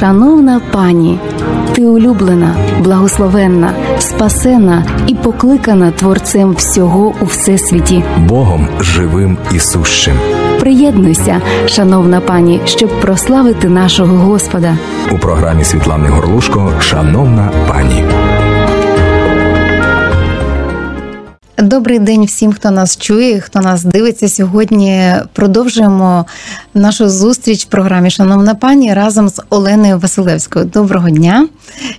Шановна 0.00 0.60
пані, 0.72 1.18
ти 1.72 1.86
улюблена, 1.86 2.54
благословенна, 2.84 3.72
спасена 3.98 4.84
і 5.06 5.14
покликана 5.14 5.90
Творцем 5.90 6.52
всього 6.52 7.14
у 7.20 7.24
всесвіті, 7.24 8.04
Богом 8.18 8.68
живим 8.80 9.38
і 9.54 9.58
сущим. 9.58 10.14
Приєднуйся, 10.60 11.40
шановна 11.66 12.20
пані, 12.20 12.60
щоб 12.64 13.00
прославити 13.00 13.68
нашого 13.68 14.16
Господа. 14.16 14.76
У 15.12 15.18
програмі 15.18 15.64
Світлани 15.64 16.08
Горлушко 16.08 16.72
Шановна 16.80 17.50
пані. 17.68 18.04
Добрий 21.62 21.98
день 21.98 22.24
всім, 22.24 22.52
хто 22.52 22.70
нас 22.70 22.96
чує, 22.96 23.40
хто 23.40 23.60
нас 23.60 23.84
дивиться 23.84 24.28
сьогодні. 24.28 25.14
Продовжуємо 25.32 26.26
нашу 26.74 27.08
зустріч 27.08 27.64
в 27.64 27.68
програмі 27.68 28.10
Шановна 28.10 28.54
пані 28.54 28.94
разом 28.94 29.28
з 29.28 29.42
Оленою 29.50 29.98
Василевською. 29.98 30.64
Доброго 30.64 31.10
дня! 31.10 31.48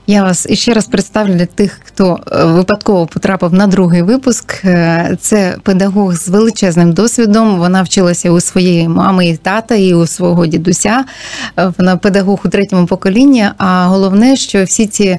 Я 0.08 0.24
вас 0.24 0.48
іще 0.50 0.74
раз 0.74 0.86
представлю 0.86 1.34
для 1.34 1.46
тих, 1.46 1.80
хто 1.84 2.20
е, 2.32 2.46
випадково 2.46 3.06
потрапив 3.06 3.54
на 3.54 3.68
другий 3.68 4.02
випуск. 4.02 4.66
Е, 4.66 5.18
Це 5.22 5.56
педагог 5.64 6.16
з 6.16 6.30
величезним 6.30 6.94
досвідом. 6.94 7.60
Вона 7.60 7.82
вчилася 7.82 8.32
у 8.32 8.40
своєї 8.40 8.88
мами 8.88 9.28
і 9.28 9.38
тата, 9.38 9.76
і 9.76 9.94
у 9.94 10.08
свого 10.08 10.46
дідуся. 10.46 11.06
Е, 11.60 11.74
Вона 11.78 11.98
педагог 11.98 12.40
у 12.46 12.50
третьому 12.50 12.88
поколінні. 12.88 13.46
А 13.58 13.86
головне, 13.88 14.36
що 14.36 14.64
всі 14.64 14.88
ці 14.88 15.18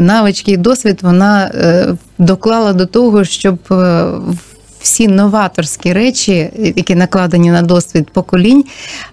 навички 0.00 0.52
і 0.52 0.56
досвід 0.56 0.98
вона 1.02 1.50
доклала 2.17 2.73
до 2.73 2.85
того, 2.85 3.23
щоб 3.23 3.59
е, 3.71 4.05
всі 4.79 5.07
новаторські 5.07 5.93
речі, 5.93 6.49
які 6.75 6.95
накладені 6.95 7.51
на 7.51 7.61
досвід 7.61 8.09
поколінь, 8.13 8.65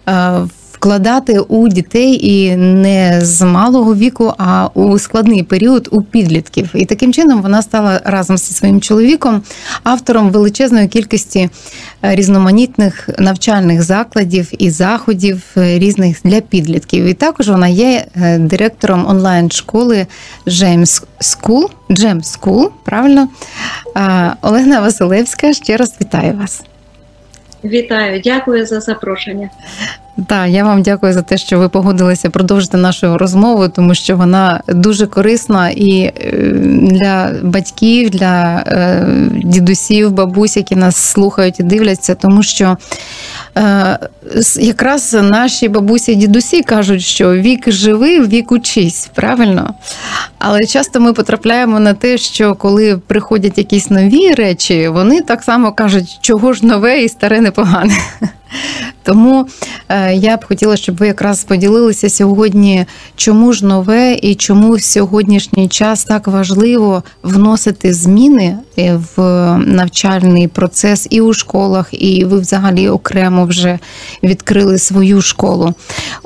е, 0.08 0.40
вкладати 0.85 1.39
у 1.39 1.67
дітей 1.67 2.27
і 2.27 2.55
не 2.55 3.21
з 3.21 3.41
малого 3.41 3.95
віку, 3.95 4.33
а 4.37 4.69
у 4.73 4.99
складний 4.99 5.43
період 5.43 5.89
у 5.91 6.01
підлітків. 6.01 6.69
І 6.73 6.85
таким 6.85 7.13
чином 7.13 7.41
вона 7.41 7.61
стала 7.61 8.01
разом 8.05 8.37
зі 8.37 8.53
своїм 8.53 8.81
чоловіком 8.81 9.41
автором 9.83 10.29
величезної 10.29 10.87
кількості 10.87 11.49
е, 12.03 12.15
різноманітних 12.15 13.09
навчальних 13.19 13.83
закладів 13.83 14.51
і 14.57 14.69
заходів 14.69 15.43
е, 15.57 15.79
різних 15.79 16.17
для 16.23 16.41
підлітків. 16.41 17.05
І 17.05 17.13
також 17.13 17.49
вона 17.49 17.67
є 17.67 18.05
е, 18.15 18.37
директором 18.37 19.05
онлайн-школи 19.07 20.07
James 20.47 21.03
School, 21.21 21.69
Jam 21.89 22.21
School, 22.23 22.69
правильно? 22.83 23.27
Олена 24.41 24.81
Василевська, 24.81 25.53
ще 25.53 25.77
раз 25.77 25.93
вітаю 26.01 26.33
вас. 26.33 26.63
Вітаю, 27.63 28.21
дякую 28.23 28.65
за 28.65 28.81
запрошення. 28.81 29.49
Так, 30.27 30.49
я 30.49 30.63
вам 30.63 30.81
дякую 30.81 31.13
за 31.13 31.21
те, 31.21 31.37
що 31.37 31.59
ви 31.59 31.69
погодилися 31.69 32.29
продовжити 32.29 32.77
нашу 32.77 33.17
розмову, 33.17 33.69
тому 33.69 33.95
що 33.95 34.17
вона 34.17 34.61
дуже 34.67 35.07
корисна 35.07 35.69
і 35.69 35.99
е, 36.01 36.11
для 36.81 37.31
батьків, 37.43 38.09
для 38.09 38.63
е, 38.67 39.07
дідусів, 39.43 40.11
бабусь, 40.11 40.57
які 40.57 40.75
нас 40.75 40.95
слухають 40.95 41.59
і 41.59 41.63
дивляться, 41.63 42.15
тому 42.15 42.43
що 42.43 42.77
е, 43.57 43.99
якраз 44.59 45.13
наші 45.13 45.69
бабусі 45.69 46.11
і 46.11 46.15
дідусі 46.15 46.63
кажуть, 46.63 47.01
що 47.01 47.33
вік 47.33 47.71
живий, 47.71 48.27
вік 48.27 48.51
учись, 48.51 49.09
правильно? 49.13 49.73
Але 50.39 50.65
часто 50.65 50.99
ми 50.99 51.13
потрапляємо 51.13 51.79
на 51.79 51.93
те, 51.93 52.17
що 52.17 52.55
коли 52.55 52.97
приходять 53.07 53.57
якісь 53.57 53.89
нові 53.89 54.33
речі, 54.33 54.87
вони 54.87 55.21
так 55.21 55.43
само 55.43 55.71
кажуть, 55.71 56.17
чого 56.21 56.53
ж 56.53 56.65
нове 56.65 57.03
і 57.03 57.09
старе 57.09 57.41
непогане. 57.41 57.97
Тому 59.03 59.47
я 60.11 60.37
б 60.37 60.45
хотіла, 60.45 60.77
щоб 60.77 60.97
ви 60.97 61.07
якраз 61.07 61.43
поділилися 61.43 62.09
сьогодні, 62.09 62.85
чому 63.15 63.53
ж 63.53 63.65
нове 63.65 64.13
і 64.21 64.35
чому 64.35 64.73
в 64.73 64.81
сьогоднішній 64.81 65.67
час 65.67 66.03
так 66.03 66.27
важливо 66.27 67.03
вносити 67.23 67.93
зміни 67.93 68.57
е, 68.77 68.99
в 69.15 69.19
навчальний 69.57 70.47
процес 70.47 71.07
і 71.09 71.21
у 71.21 71.33
школах, 71.33 71.89
і 71.91 72.25
ви 72.25 72.39
взагалі 72.39 72.89
окремо 72.89 73.45
вже 73.45 73.79
відкрили 74.23 74.77
свою 74.77 75.21
школу. 75.21 75.73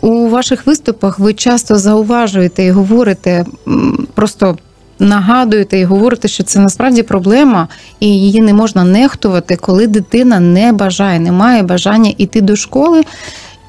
У 0.01 0.29
ваших 0.29 0.67
виступах 0.67 1.19
ви 1.19 1.33
часто 1.33 1.75
зауважуєте 1.75 2.63
і 2.63 2.71
говорите 2.71 3.45
просто. 4.13 4.57
Нагадуєте 5.01 5.79
і 5.79 5.83
говорите, 5.83 6.27
що 6.27 6.43
це 6.43 6.59
насправді 6.59 7.03
проблема, 7.03 7.67
і 7.99 8.07
її 8.07 8.41
не 8.41 8.53
можна 8.53 8.83
нехтувати, 8.83 9.55
коли 9.55 9.87
дитина 9.87 10.39
не 10.39 10.73
бажає, 10.73 11.19
не 11.19 11.31
має 11.31 11.63
бажання 11.63 12.13
йти 12.17 12.41
до 12.41 12.55
школи, 12.55 13.03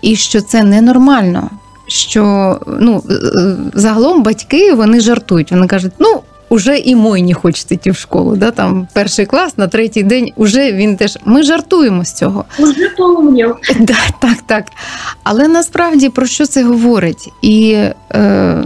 і 0.03 0.17
що 0.17 0.41
це 0.41 0.63
ненормально. 0.63 1.51
Що 1.87 2.59
ну 2.81 3.03
е, 3.11 3.13
е, 3.13 3.57
загалом 3.75 4.23
батьки 4.23 4.73
вони 4.73 5.01
жартують. 5.01 5.53
Вони 5.53 5.67
кажуть, 5.67 5.93
ну. 5.99 6.21
Уже 6.53 6.79
і 6.79 6.95
мой 6.95 7.23
не 7.23 7.35
хоче 7.35 7.65
йти 7.71 7.91
в 7.91 7.97
школу, 7.97 8.37
да, 8.37 8.51
там 8.51 8.89
перший 8.93 9.27
клас 9.27 9.59
на 9.59 9.69
третій 9.69 10.03
день 10.03 10.29
уже 10.37 10.73
він 10.73 10.97
теж. 10.97 11.19
Ми 11.25 11.43
жартуємо 11.43 12.05
з 12.05 12.13
цього. 12.13 12.45
Уже. 12.59 12.75
Да, 13.81 13.97
так, 14.21 14.37
так. 14.47 14.65
Але 15.23 15.49
насправді 15.49 16.09
про 16.09 16.27
що 16.27 16.47
це 16.47 16.65
говорить? 16.65 17.29
І 17.43 17.77
е, 18.15 18.65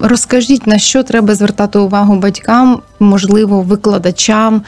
розкажіть, 0.00 0.66
на 0.66 0.78
що 0.78 1.02
треба 1.02 1.34
звертати 1.34 1.78
увагу 1.78 2.16
батькам, 2.16 2.80
можливо, 3.00 3.62
викладачам, 3.62 4.62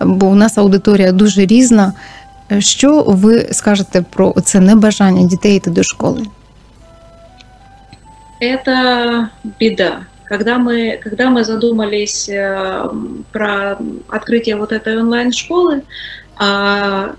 бо 0.00 0.26
у 0.26 0.34
нас 0.34 0.58
аудиторія 0.58 1.12
дуже 1.12 1.46
різна. 1.46 1.92
Що 2.58 3.02
ви 3.02 3.48
скажете 3.52 4.04
про 4.10 4.34
це 4.44 4.60
небажання 4.60 5.26
дітей 5.26 5.56
йти 5.56 5.70
до 5.70 5.82
школи? 5.82 6.26
Это 8.40 9.28
беда. 9.60 10.06
Когда 10.28 10.58
мы, 10.58 10.98
когда 11.02 11.30
мы 11.30 11.44
задумались 11.44 12.28
э, 12.28 12.90
про 13.32 13.78
открытие 14.08 14.56
вот 14.56 14.72
этой 14.72 14.98
онлайн-школы, 14.98 15.82
а, 16.36 17.12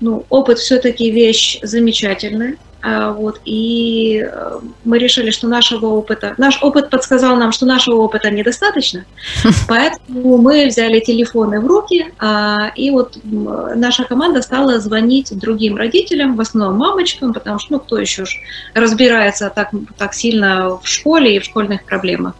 ну, 0.00 0.24
опыт 0.28 0.58
все-таки 0.58 1.10
вещь 1.10 1.60
замечательная. 1.62 2.54
А, 2.82 3.12
вот, 3.12 3.40
и 3.44 4.26
э, 4.28 4.58
мы 4.84 4.98
решили, 4.98 5.30
что 5.30 5.46
нашего 5.46 5.86
опыта, 5.86 6.34
наш 6.36 6.60
опыт 6.62 6.90
подсказал 6.90 7.36
нам, 7.36 7.52
что 7.52 7.64
нашего 7.64 7.96
опыта 7.96 8.28
недостаточно, 8.28 9.04
поэтому 9.68 10.36
мы 10.38 10.66
взяли 10.66 10.98
телефоны 10.98 11.60
в 11.60 11.66
руки, 11.68 12.12
а, 12.18 12.72
и 12.74 12.90
вот 12.90 13.18
наша 13.22 14.02
команда 14.02 14.42
стала 14.42 14.80
звонить 14.80 15.38
другим 15.38 15.76
родителям, 15.76 16.34
в 16.34 16.40
основном 16.40 16.76
мамочкам, 16.76 17.32
потому 17.32 17.60
что, 17.60 17.74
ну, 17.74 17.78
кто 17.78 17.98
еще 17.98 18.24
ж 18.24 18.36
разбирается 18.74 19.48
так, 19.54 19.70
так 19.96 20.12
сильно 20.12 20.76
в 20.76 20.88
школе 20.88 21.36
и 21.36 21.38
в 21.38 21.44
школьных 21.44 21.84
проблемах. 21.84 22.34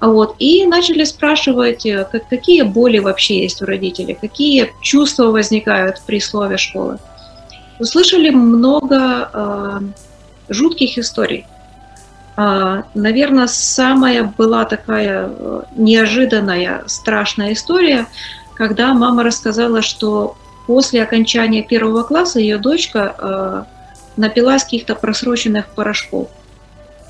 Вот, 0.00 0.36
и 0.38 0.64
начали 0.66 1.04
спрашивать, 1.04 1.84
э, 1.84 2.06
как- 2.10 2.28
какие 2.28 2.62
боли 2.62 2.98
вообще 2.98 3.42
есть 3.42 3.60
у 3.60 3.66
родителей, 3.66 4.16
какие 4.18 4.72
чувства 4.80 5.26
возникают 5.26 6.00
при 6.06 6.18
слове 6.18 6.56
школы 6.56 6.98
услышали 7.82 8.30
много 8.30 9.28
э, 9.32 9.80
жутких 10.48 10.98
историй. 10.98 11.46
наверное, 12.94 13.48
самая 13.48 14.32
была 14.38 14.64
такая 14.64 15.28
э, 15.28 15.62
неожиданная, 15.76 16.84
страшная 16.86 17.52
история, 17.52 18.06
когда 18.54 18.94
мама 18.94 19.24
рассказала, 19.24 19.82
что 19.82 20.36
после 20.66 21.02
окончания 21.02 21.62
первого 21.62 22.04
класса 22.04 22.38
ее 22.38 22.58
дочка 22.58 23.14
э, 23.18 23.64
напилась 24.16 24.62
каких-то 24.62 24.94
просроченных 24.94 25.66
порошков. 25.66 26.28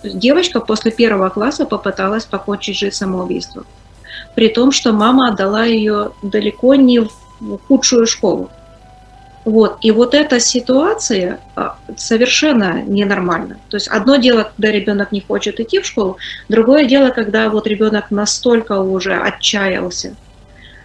Девочка 0.02 0.58
после 0.60 0.90
первого 0.90 1.28
класса 1.28 1.66
попыталась 1.66 2.24
покончить 2.24 2.78
жизнь 2.78 2.96
самоубийством. 2.96 3.66
При 4.34 4.48
том, 4.48 4.72
что 4.72 4.92
мама 4.92 5.28
отдала 5.28 5.64
ее 5.64 6.12
далеко 6.22 6.74
не 6.74 7.00
в 7.00 7.10
худшую 7.68 8.06
школу. 8.06 8.50
Вот. 9.44 9.78
И 9.82 9.90
вот 9.90 10.14
эта 10.14 10.38
ситуация 10.38 11.40
а, 11.56 11.76
совершенно 11.96 12.82
ненормальна. 12.82 13.58
То 13.70 13.76
есть 13.76 13.88
одно 13.88 14.16
дело, 14.16 14.52
когда 14.54 14.70
ребенок 14.72 15.10
не 15.10 15.20
хочет 15.20 15.58
идти 15.58 15.80
в 15.80 15.86
школу, 15.86 16.16
другое 16.48 16.84
дело, 16.84 17.10
когда 17.10 17.48
вот 17.48 17.66
ребенок 17.66 18.10
настолько 18.10 18.80
уже 18.80 19.14
отчаялся. 19.14 20.14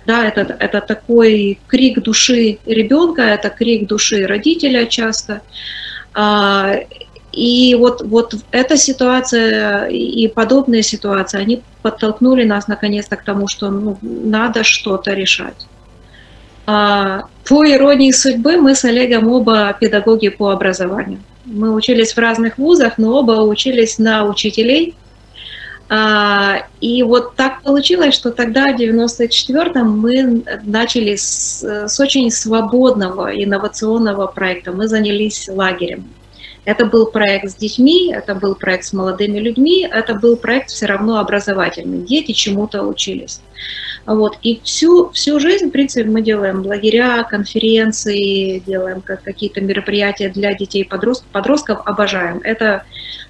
Да, 0.07 0.25
это, 0.25 0.55
это 0.59 0.81
такой 0.81 1.59
крик 1.67 2.01
души 2.01 2.57
ребенка, 2.65 3.21
это 3.21 3.49
крик 3.49 3.87
души 3.87 4.25
родителя 4.25 4.85
часто. 4.85 5.41
А, 6.13 6.73
И 7.31 7.75
вот, 7.75 8.01
вот 8.01 8.33
эта 8.51 8.77
ситуация 8.77 9.85
и 9.89 10.27
подобные 10.27 10.81
ситуации, 10.81 11.39
они 11.39 11.61
подтолкнули 11.83 12.45
нас 12.45 12.67
наконец-то 12.67 13.15
к 13.17 13.23
тому, 13.23 13.47
что 13.47 13.69
ну, 13.69 13.97
надо 14.01 14.63
что-то 14.63 15.13
решать. 15.13 15.67
А, 16.67 17.23
По 17.45 17.65
иронии 17.65 18.11
судьбы, 18.11 18.57
мы 18.57 18.75
с 18.75 18.83
Олегом 18.83 19.29
оба 19.29 19.75
педагоги 19.79 20.27
по 20.27 20.49
образованию. 20.51 21.19
Мы 21.45 21.73
учились 21.73 22.11
в 22.11 22.17
разных 22.17 22.57
вузах, 22.57 22.97
но 22.97 23.19
оба 23.19 23.41
учились 23.41 23.97
на 23.97 24.25
учителей. 24.25 24.93
А, 25.87 26.67
И 26.81 27.03
вот 27.03 27.35
так 27.35 27.61
получилось, 27.61 28.13
что 28.13 28.31
тогда, 28.31 28.73
в 28.73 28.75
94-м, 28.75 29.97
мы 29.97 30.43
начали 30.63 31.15
с, 31.15 31.63
с 31.63 31.99
очень 32.01 32.29
свободного 32.29 33.33
инновационного 33.33 34.27
проекта. 34.27 34.73
Мы 34.73 34.89
занялись 34.89 35.47
лагерем. 35.47 36.03
Это 36.67 36.85
был 36.85 37.05
проект 37.05 37.49
с 37.49 37.55
детьми, 37.55 38.11
это 38.13 38.35
был 38.35 38.53
проект 38.53 38.83
с 38.83 38.91
молодыми 38.91 39.39
людьми, 39.39 39.87
это 39.89 40.13
был 40.15 40.35
проект 40.35 40.69
все 40.69 40.85
равно 40.85 41.17
образовательный. 41.17 41.99
Дети 41.99 42.33
чему-то 42.33 42.83
учились. 42.83 43.39
Вот. 44.05 44.37
И 44.41 44.59
всю, 44.65 45.09
всю 45.11 45.39
жизнь, 45.39 45.67
в 45.67 45.71
принципе, 45.71 46.09
мы 46.09 46.21
делаем 46.21 46.65
лагеря, 46.65 47.23
конференции, 47.23 48.59
делаем 48.59 48.99
как 48.99 49.23
какие-то 49.23 49.61
мероприятия 49.61 50.27
для 50.27 50.53
детей 50.55 50.83
подростков. 50.83 51.31
Подростков 51.31 51.79
обожаем. 51.85 52.41
Это 52.43 52.83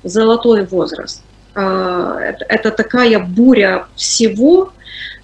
золотой 0.03 0.65
возраст. 0.65 1.21
А, 1.53 2.19
это, 2.19 2.43
это 2.49 2.71
такая 2.71 3.19
буря 3.19 3.85
всего, 3.95 4.73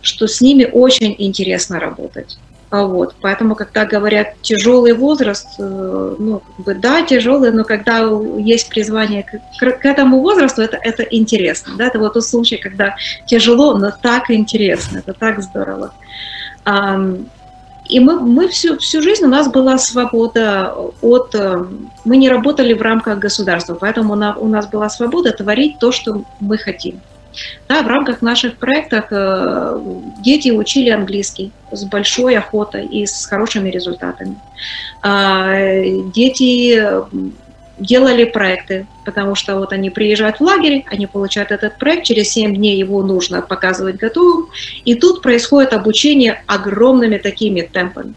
что 0.02 0.28
с 0.28 0.40
ними 0.40 0.70
очень 0.72 1.16
интересно 1.18 1.80
работать. 1.80 2.38
А 2.74 2.86
вот, 2.88 3.14
поэтому, 3.22 3.54
когда 3.54 3.86
говорят 3.86 4.42
тяжелый 4.42 4.94
возраст, 4.94 5.48
э, 5.60 6.16
ну, 6.18 6.40
как 6.40 6.66
бы, 6.66 6.74
да, 6.74 7.04
тяжелый, 7.04 7.52
но 7.52 7.64
когда 7.64 8.00
есть 8.40 8.68
призвание 8.70 9.22
к, 9.22 9.40
к 9.60 9.86
этому 9.86 10.22
возрасту, 10.22 10.64
это, 10.64 10.78
это 10.82 11.04
интересно. 11.04 11.74
Да? 11.78 11.86
Это 11.86 12.00
вот 12.00 12.14
тот 12.14 12.26
случай, 12.26 12.58
когда 12.58 12.96
тяжело, 13.28 13.78
но 13.78 13.92
так 13.92 14.32
интересно, 14.32 15.04
это 15.06 15.14
так 15.14 15.44
здорово. 15.44 15.94
И 17.86 18.00
мы, 18.00 18.20
мы 18.20 18.48
всю, 18.48 18.80
всю 18.80 19.04
жизнь 19.04 19.26
у 19.26 19.30
нас 19.30 19.52
была 19.52 19.78
свобода 19.78 20.74
от... 21.04 21.36
Э, 21.36 21.64
мы 22.06 22.18
не 22.18 22.28
работали 22.28 22.74
в 22.74 22.82
рамках 22.82 23.20
государства, 23.20 23.76
поэтому 23.76 24.14
у 24.14 24.16
нас, 24.16 24.36
у 24.40 24.48
нас 24.48 24.66
была 24.66 24.90
свобода 24.90 25.32
творить 25.32 25.78
то, 25.78 25.92
что 25.92 26.24
мы 26.40 26.58
хотим. 26.58 27.02
Да, 27.68 27.82
в 27.82 27.88
рамках 27.88 28.22
наших 28.22 28.58
проектов 28.58 29.06
э, 29.10 29.80
дети 30.24 30.50
учили 30.50 30.90
английский 30.90 31.52
с 31.72 31.84
большой 31.86 32.38
охотой 32.38 32.86
и 32.86 33.06
с 33.06 33.26
хорошими 33.26 33.70
результатами. 33.70 34.38
Э, 35.04 35.84
дети 36.14 36.80
делали 37.80 38.26
проекты, 38.26 38.88
потому 39.06 39.36
что 39.36 39.58
вот 39.58 39.74
они 39.74 39.90
приезжают 39.90 40.40
в 40.40 40.42
лагерь, 40.42 40.86
они 40.92 41.08
получают 41.08 41.52
этот 41.52 41.78
проект, 41.78 42.06
через 42.06 42.30
7 42.30 42.56
дней 42.56 42.78
его 42.78 43.02
нужно 43.02 43.42
показывать 43.42 43.98
готовым, 43.98 44.50
и 44.86 44.96
тут 44.96 45.22
происходит 45.22 45.74
обучение 45.74 46.44
огромными 46.48 47.18
такими 47.18 47.62
темпами. 47.62 48.14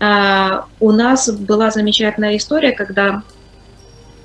Э, 0.00 0.62
у 0.80 0.92
нас 0.92 1.30
была 1.30 1.70
замечательная 1.70 2.36
история, 2.36 2.72
когда 2.72 3.22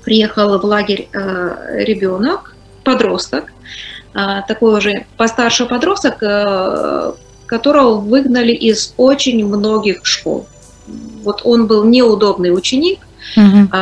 приехал 0.04 0.58
в 0.58 0.64
лагерь 0.64 1.08
э, 1.12 1.82
ребенок, 1.84 2.54
подросток, 2.84 3.46
а, 3.46 3.55
такой 4.48 4.78
уже 4.78 5.06
постарше 5.16 5.66
подросток, 5.66 6.22
э, 6.22 7.12
которого 7.46 7.96
выгнали 7.96 8.52
из 8.52 8.94
очень 8.96 9.46
многих 9.46 10.04
школ. 10.04 10.46
Вот 11.22 11.42
он 11.44 11.66
был 11.66 11.84
неудобный 11.84 12.54
ученик, 12.54 13.00
угу. 13.36 13.76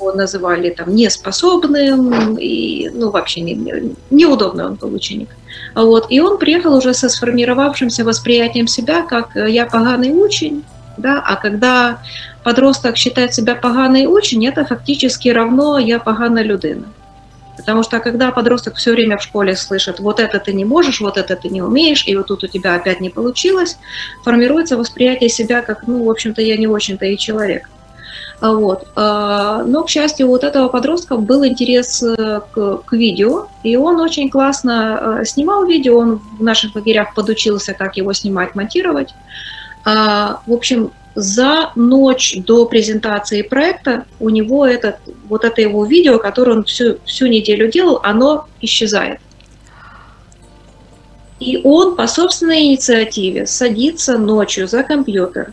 его 0.00 0.12
называли 0.14 0.70
там 0.70 0.94
неспособным, 0.94 2.36
и, 2.38 2.88
ну, 2.92 3.10
вообще 3.10 3.42
не, 3.42 3.94
неудобный 4.10 4.66
он 4.66 4.74
был 4.74 4.94
ученик. 4.94 5.28
Вот, 5.74 6.06
и 6.10 6.20
он 6.20 6.38
приехал 6.38 6.74
уже 6.74 6.94
со 6.94 7.08
сформировавшимся 7.08 8.04
восприятием 8.04 8.66
себя, 8.66 9.02
как 9.02 9.36
э, 9.36 9.50
я 9.50 9.66
поганый 9.66 10.12
учень, 10.12 10.64
да, 10.96 11.22
а 11.24 11.36
когда 11.36 11.98
подросток 12.42 12.96
считает 12.96 13.32
себя 13.34 13.54
поганый 13.54 14.06
учень, 14.06 14.46
это 14.46 14.64
фактически 14.64 15.28
равно 15.28 15.78
я 15.78 15.98
погана 15.98 16.42
людина. 16.42 16.84
Потому 17.62 17.84
что 17.84 18.00
когда 18.00 18.32
подросток 18.32 18.74
все 18.74 18.90
время 18.90 19.16
в 19.18 19.22
школе 19.22 19.54
слышит, 19.54 20.00
вот 20.00 20.18
это 20.18 20.40
ты 20.40 20.52
не 20.52 20.64
можешь, 20.64 21.00
вот 21.00 21.16
это 21.16 21.36
ты 21.36 21.48
не 21.48 21.62
умеешь, 21.62 22.04
и 22.08 22.16
вот 22.16 22.26
тут 22.26 22.42
у 22.42 22.48
тебя 22.48 22.74
опять 22.74 23.00
не 23.00 23.08
получилось, 23.08 23.78
формируется 24.24 24.76
восприятие 24.76 25.30
себя 25.30 25.62
как, 25.62 25.86
ну, 25.86 26.04
в 26.04 26.10
общем-то, 26.10 26.42
я 26.42 26.56
не 26.56 26.66
очень-то 26.66 27.06
и 27.06 27.16
человек. 27.16 27.68
А 28.40 28.52
вот. 28.52 28.88
А, 28.96 29.62
но, 29.62 29.84
к 29.84 29.90
счастью, 29.90 30.26
вот 30.26 30.42
этого 30.42 30.66
подростка 30.66 31.16
был 31.16 31.46
интерес 31.46 32.02
э, 32.02 32.40
к, 32.52 32.78
к 32.78 32.92
видео, 32.92 33.46
и 33.62 33.76
он 33.76 34.00
очень 34.00 34.28
классно 34.28 35.20
э, 35.20 35.24
снимал 35.24 35.64
видео, 35.64 35.98
он 35.98 36.20
в 36.38 36.42
наших 36.42 36.74
лагерях 36.74 37.14
подучился, 37.14 37.74
как 37.74 37.96
его 37.96 38.12
снимать, 38.12 38.56
монтировать. 38.56 39.14
А, 39.84 40.40
в 40.46 40.52
общем, 40.52 40.90
за 41.14 41.72
ночь 41.76 42.36
до 42.46 42.66
презентации 42.66 43.42
проекта 43.42 44.06
у 44.18 44.28
него 44.30 44.66
этот, 44.66 44.96
вот 45.28 45.44
это 45.44 45.60
его 45.60 45.84
видео, 45.84 46.18
которое 46.18 46.52
он 46.52 46.64
всю, 46.64 46.98
всю 47.04 47.26
неделю 47.26 47.70
делал, 47.70 48.00
оно 48.02 48.46
исчезает. 48.60 49.20
И 51.38 51.60
он 51.64 51.96
по 51.96 52.06
собственной 52.06 52.66
инициативе 52.66 53.46
садится 53.46 54.16
ночью 54.16 54.68
за 54.68 54.84
компьютер. 54.84 55.52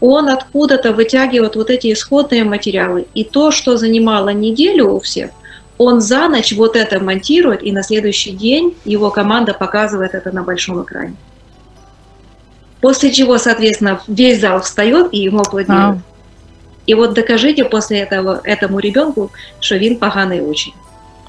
Он 0.00 0.28
откуда-то 0.28 0.92
вытягивает 0.92 1.56
вот 1.56 1.68
эти 1.68 1.92
исходные 1.92 2.44
материалы. 2.44 3.06
И 3.12 3.24
то, 3.24 3.50
что 3.50 3.76
занимало 3.76 4.30
неделю 4.30 4.92
у 4.92 5.00
всех, 5.00 5.30
он 5.78 6.00
за 6.00 6.28
ночь 6.28 6.52
вот 6.52 6.76
это 6.76 7.00
монтирует, 7.00 7.62
и 7.62 7.72
на 7.72 7.82
следующий 7.82 8.30
день 8.30 8.76
его 8.84 9.10
команда 9.10 9.52
показывает 9.52 10.14
это 10.14 10.30
на 10.30 10.42
большом 10.42 10.82
экране. 10.82 11.16
После 12.80 13.12
чего, 13.12 13.38
соответственно, 13.38 14.00
весь 14.06 14.40
зал 14.40 14.60
встает 14.60 15.08
и 15.12 15.18
ему 15.18 15.40
аплодирует. 15.40 15.78
А. 15.78 15.98
И 16.86 16.94
вот 16.94 17.14
докажите 17.14 17.64
после 17.64 18.00
этого 18.00 18.40
этому 18.44 18.78
ребенку, 18.78 19.30
что 19.60 19.76
він 19.76 19.96
поганый 19.96 20.40
учень. 20.40 20.72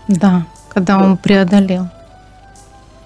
Да, 0.08 0.46
когда 0.70 0.98
он 0.98 1.18
преодолел. 1.18 1.88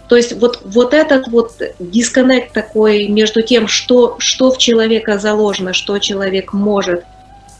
То 0.07 0.15
есть 0.15 0.39
вот, 0.39 0.61
вот 0.63 0.93
этот 0.93 1.27
вот 1.27 1.59
дисконнект 1.79 2.53
такой 2.53 3.07
между 3.07 3.41
тем, 3.41 3.67
что, 3.67 4.15
что 4.19 4.51
в 4.51 4.59
человека 4.59 5.17
заложено, 5.17 5.73
что 5.73 5.97
человек 5.97 6.53
может, 6.53 7.03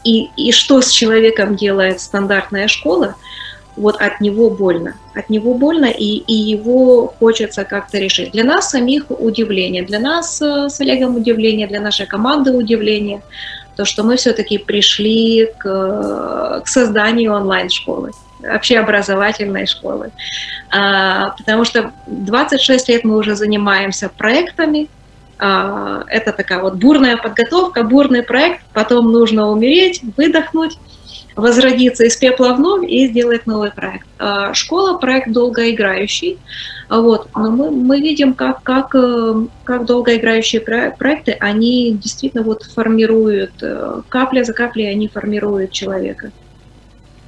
и, 0.04 0.28
и 0.36 0.52
что 0.52 0.80
с 0.80 0.90
человеком 0.90 1.56
делает 1.56 2.00
стандартная 2.00 2.68
школа– 2.68 3.16
вот 3.76 3.96
от 3.96 4.20
него 4.20 4.50
больно. 4.50 4.94
От 5.14 5.30
него 5.30 5.54
больно, 5.54 5.86
и, 5.86 6.18
и 6.18 6.34
его 6.34 7.14
хочется 7.18 7.64
как-то 7.64 7.98
решить. 7.98 8.32
Для 8.32 8.44
нас 8.44 8.70
самих 8.70 9.04
удивление, 9.10 9.82
для 9.82 9.98
нас 9.98 10.40
э, 10.40 10.68
с 10.68 10.80
Олегом 10.80 11.16
удивление, 11.16 11.66
для 11.66 11.80
нашей 11.80 12.06
команды 12.06 12.52
удивление, 12.52 13.22
то, 13.76 13.84
что 13.84 14.02
мы 14.02 14.16
все-таки 14.16 14.58
пришли 14.58 15.50
к, 15.58 16.62
к 16.64 16.68
созданию 16.68 17.32
онлайн-школы 17.34 18.12
вообще 18.40 18.78
образовательной 18.78 19.66
школы. 19.66 20.10
А, 20.70 21.30
потому 21.30 21.64
что 21.64 21.92
26 22.06 22.88
лет 22.88 23.04
мы 23.04 23.16
уже 23.16 23.34
занимаемся 23.34 24.08
проектами, 24.08 24.88
а, 25.38 26.04
это 26.08 26.32
такая 26.32 26.60
вот 26.60 26.76
бурная 26.76 27.16
подготовка, 27.16 27.82
бурный 27.82 28.22
проект, 28.22 28.62
потом 28.72 29.12
нужно 29.12 29.50
умереть, 29.50 30.00
выдохнуть, 30.16 30.78
возродиться 31.35 32.03
из 32.05 32.15
пепла 32.17 32.53
вновь 32.53 32.89
и 32.89 33.07
сделать 33.07 33.47
новый 33.47 33.71
проект. 33.71 34.07
А, 34.19 34.53
школа – 34.53 34.99
проект 34.99 35.31
долгоиграющий, 35.31 36.37
а 36.91 36.99
вот, 36.99 37.29
но 37.33 37.49
мы, 37.49 37.71
мы 37.71 38.01
видим, 38.01 38.33
как, 38.33 38.63
как, 38.63 38.93
э, 38.95 39.45
как 39.63 39.85
долгоиграющие 39.85 40.59
проекты, 40.59 41.37
они 41.39 41.97
действительно 42.03 42.43
вот 42.43 42.63
формируют, 42.63 43.53
э, 43.61 44.01
капля 44.09 44.43
за 44.43 44.51
каплей 44.51 44.91
они 44.91 45.07
формируют 45.07 45.71
человека. 45.71 46.31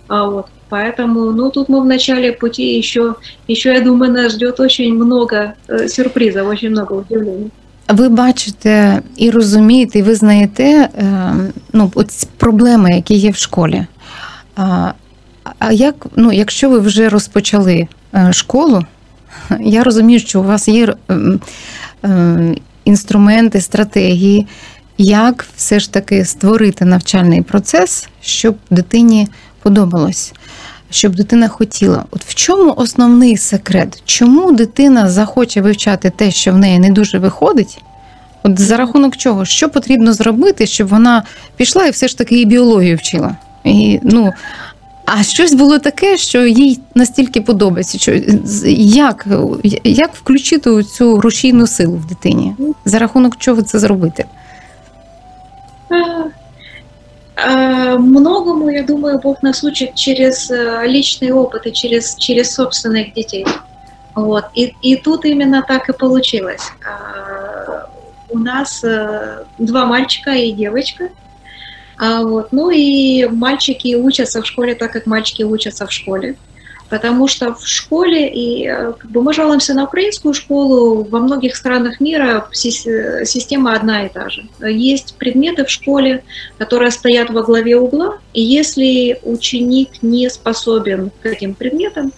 А 0.09 0.25
вот, 0.25 0.47
поэтому, 0.69 1.31
ну, 1.31 1.49
тут 1.49 1.69
мы 1.69 1.79
в 1.79 1.85
начале 1.85 2.33
пути 2.33 2.77
еще, 2.77 3.15
еще, 3.47 3.73
я 3.73 3.79
думаю, 3.79 4.11
нас 4.11 4.33
ждет 4.33 4.59
очень 4.59 4.93
много 4.95 5.55
э, 5.69 5.87
сюрпризов, 5.87 6.45
очень 6.49 6.71
много 6.71 6.95
удивлений. 6.95 7.51
Ви 7.89 8.09
бачите 8.09 9.01
і 9.17 9.29
розумієте, 9.29 9.99
і 9.99 10.01
ви 10.01 10.15
знаєте 10.15 10.89
ну, 11.73 11.91
от 11.95 12.07
проблеми, 12.37 12.95
які 12.95 13.15
є 13.15 13.31
в 13.31 13.35
школі. 13.35 13.85
А 15.58 15.72
як, 15.72 16.06
ну, 16.16 16.32
якщо 16.32 16.70
ви 16.70 16.78
вже 16.78 17.08
розпочали 17.08 17.88
е, 18.14 18.32
школу, 18.32 18.84
я 19.60 19.84
розумію, 19.84 20.20
що 20.20 20.40
у 20.40 20.44
вас 20.44 20.68
є 20.68 20.94
е, 22.04 22.54
інструменти, 22.84 23.60
стратегії, 23.60 24.46
як 24.98 25.46
все 25.56 25.80
ж 25.80 25.92
таки 25.92 26.24
створити 26.24 26.84
навчальний 26.84 27.42
процес, 27.42 28.08
щоб 28.20 28.56
дитині 28.70 29.28
подобалось, 29.62 30.32
щоб 30.90 31.14
дитина 31.14 31.48
хотіла. 31.48 32.04
От 32.10 32.24
в 32.24 32.34
чому 32.34 32.74
основний 32.76 33.36
секрет? 33.36 34.02
Чому 34.04 34.52
дитина 34.52 35.10
захоче 35.10 35.60
вивчати 35.60 36.10
те, 36.10 36.30
що 36.30 36.52
в 36.52 36.58
неї 36.58 36.78
не 36.78 36.90
дуже 36.90 37.18
виходить? 37.18 37.82
От 38.42 38.60
за 38.60 38.76
рахунок 38.76 39.16
чого? 39.16 39.44
Що 39.44 39.68
потрібно 39.68 40.12
зробити, 40.12 40.66
щоб 40.66 40.88
вона 40.88 41.22
пішла 41.56 41.86
і 41.86 41.90
все 41.90 42.08
ж 42.08 42.18
таки 42.18 42.40
і 42.40 42.44
біологію 42.44 42.96
вчила? 42.96 43.36
І, 43.63 43.99
ну, 44.03 44.33
А 45.05 45.23
щось 45.23 45.53
було 45.53 45.79
таке, 45.79 46.17
що 46.17 46.45
їй 46.45 46.79
настільки 46.95 47.41
подобається. 47.41 47.97
Що, 47.97 48.11
Як 48.77 49.27
як 49.83 50.15
включити 50.15 50.83
цю 50.83 51.21
рушійну 51.21 51.67
силу 51.67 51.95
в 51.95 52.05
дитині? 52.05 52.55
За 52.85 52.99
рахунок 52.99 53.37
чого 53.37 53.61
це 53.61 53.79
зробити? 53.79 54.25
Многому, 57.99 58.71
я 58.71 58.83
думаю, 58.83 59.19
Бог 59.23 59.35
нас 59.41 59.63
учит 59.63 59.95
через 59.95 60.51
личный 60.87 61.31
опыт 61.31 61.67
и 61.67 61.71
через, 61.71 62.15
через 62.15 62.53
собственных 62.53 63.13
детей. 63.15 63.45
Вот. 64.15 64.43
И, 64.57 64.73
и 64.81 64.95
тут 64.95 65.25
именно 65.25 65.63
так 65.67 65.89
и 65.89 65.93
получилось. 65.93 66.71
У 68.29 68.39
нас 68.39 68.85
два 69.57 69.85
мальчика 69.85 70.31
и 70.31 70.51
девочка – 70.51 71.17
а, 71.98 72.22
вот. 72.22 72.52
Ну 72.52 72.70
и 72.70 73.26
мальчики 73.26 73.94
учатся 73.96 74.40
в 74.42 74.46
школе 74.46 74.74
так, 74.74 74.92
как 74.92 75.06
мальчики 75.06 75.42
учатся 75.42 75.86
в 75.86 75.92
школе. 75.92 76.36
Потому 76.88 77.28
что 77.28 77.54
в 77.54 77.66
школе, 77.66 78.28
и 78.28 78.66
э, 78.66 78.92
как 78.98 79.10
бы 79.10 79.20
мы 79.20 79.34
жалуемся 79.34 79.74
на 79.74 79.84
украинскую 79.84 80.32
школу, 80.32 81.04
во 81.04 81.18
многих 81.18 81.54
странах 81.54 82.00
мира 82.00 82.48
система 82.52 83.74
одна 83.74 84.06
и 84.06 84.08
та 84.08 84.30
же. 84.30 84.48
Есть 84.60 85.16
предметы 85.18 85.66
в 85.66 85.70
школе, 85.70 86.24
которые 86.56 86.90
стоят 86.90 87.28
во 87.28 87.42
главе 87.42 87.76
угла, 87.76 88.18
и 88.32 88.40
если 88.40 89.18
ученик 89.22 90.02
не 90.02 90.30
способен 90.30 91.10
к 91.20 91.26
этим 91.26 91.52
предметам, 91.54 92.12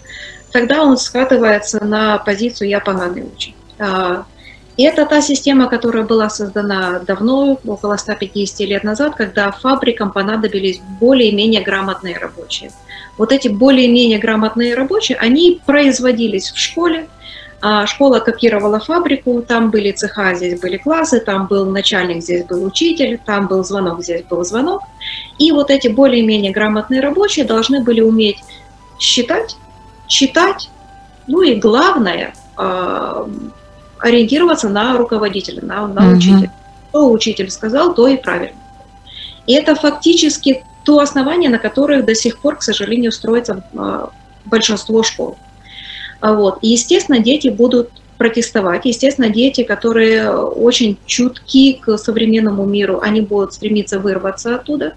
тогда 0.53 0.83
он 0.83 0.95
скатывается 0.95 1.83
на 1.83 2.17
позицию 2.19 2.69
«я 2.69 2.79
поганый 2.79 3.23
учитель». 3.23 3.55
И 4.81 4.83
это 4.83 5.05
та 5.05 5.21
система, 5.21 5.69
которая 5.69 6.03
была 6.03 6.27
создана 6.27 7.01
давно, 7.05 7.59
около 7.67 7.97
150 7.97 8.67
лет 8.67 8.83
назад, 8.83 9.13
когда 9.15 9.51
фабрикам 9.51 10.11
понадобились 10.11 10.81
более-менее 10.99 11.61
грамотные 11.61 12.17
рабочие. 12.17 12.71
Вот 13.15 13.31
эти 13.31 13.47
более-менее 13.47 14.17
грамотные 14.17 14.73
рабочие, 14.73 15.19
они 15.19 15.61
производились 15.67 16.49
в 16.49 16.57
школе, 16.57 17.07
а 17.61 17.85
школа 17.85 18.21
копировала 18.21 18.79
фабрику, 18.79 19.43
там 19.43 19.69
были 19.69 19.91
цеха, 19.91 20.33
здесь 20.33 20.59
были 20.59 20.77
классы, 20.77 21.19
там 21.19 21.45
был 21.45 21.67
начальник, 21.67 22.23
здесь 22.23 22.43
был 22.45 22.63
учитель, 22.63 23.19
там 23.23 23.45
был 23.45 23.63
звонок, 23.63 24.01
здесь 24.01 24.23
был 24.23 24.43
звонок. 24.43 24.81
И 25.37 25.51
вот 25.51 25.69
эти 25.69 25.89
более-менее 25.89 26.51
грамотные 26.51 27.01
рабочие 27.01 27.45
должны 27.45 27.83
были 27.83 28.01
уметь 28.01 28.39
считать, 28.97 29.57
читать, 30.07 30.71
ну 31.27 31.43
и 31.43 31.53
главное, 31.53 32.33
а, 32.57 33.29
ориентироваться 34.01 34.69
на 34.69 34.97
руководителя, 34.97 35.63
на, 35.63 35.87
на 35.87 36.07
угу. 36.07 36.17
учителя. 36.17 36.51
Что 36.89 37.11
учитель 37.11 37.49
сказал, 37.49 37.93
то 37.93 38.07
и 38.07 38.17
правильно. 38.17 38.57
И 39.47 39.53
это 39.53 39.75
фактически 39.75 40.63
то 40.83 40.99
основание, 40.99 41.49
на 41.49 41.59
которое 41.59 42.01
до 42.03 42.15
сих 42.15 42.39
пор, 42.39 42.57
к 42.57 42.63
сожалению, 42.63 43.11
строится 43.11 43.63
а, 43.77 44.09
большинство 44.45 45.03
школ. 45.03 45.37
А 46.19 46.33
вот. 46.33 46.59
И, 46.61 46.69
естественно, 46.69 47.19
дети 47.19 47.49
будут 47.49 47.89
протестовать. 48.17 48.85
Естественно, 48.85 49.29
дети, 49.29 49.63
которые 49.63 50.31
очень 50.31 50.97
чутки 51.05 51.73
к 51.73 51.97
современному 51.97 52.65
миру, 52.65 52.99
они 53.01 53.21
будут 53.21 53.53
стремиться 53.53 53.99
вырваться 53.99 54.55
оттуда. 54.55 54.93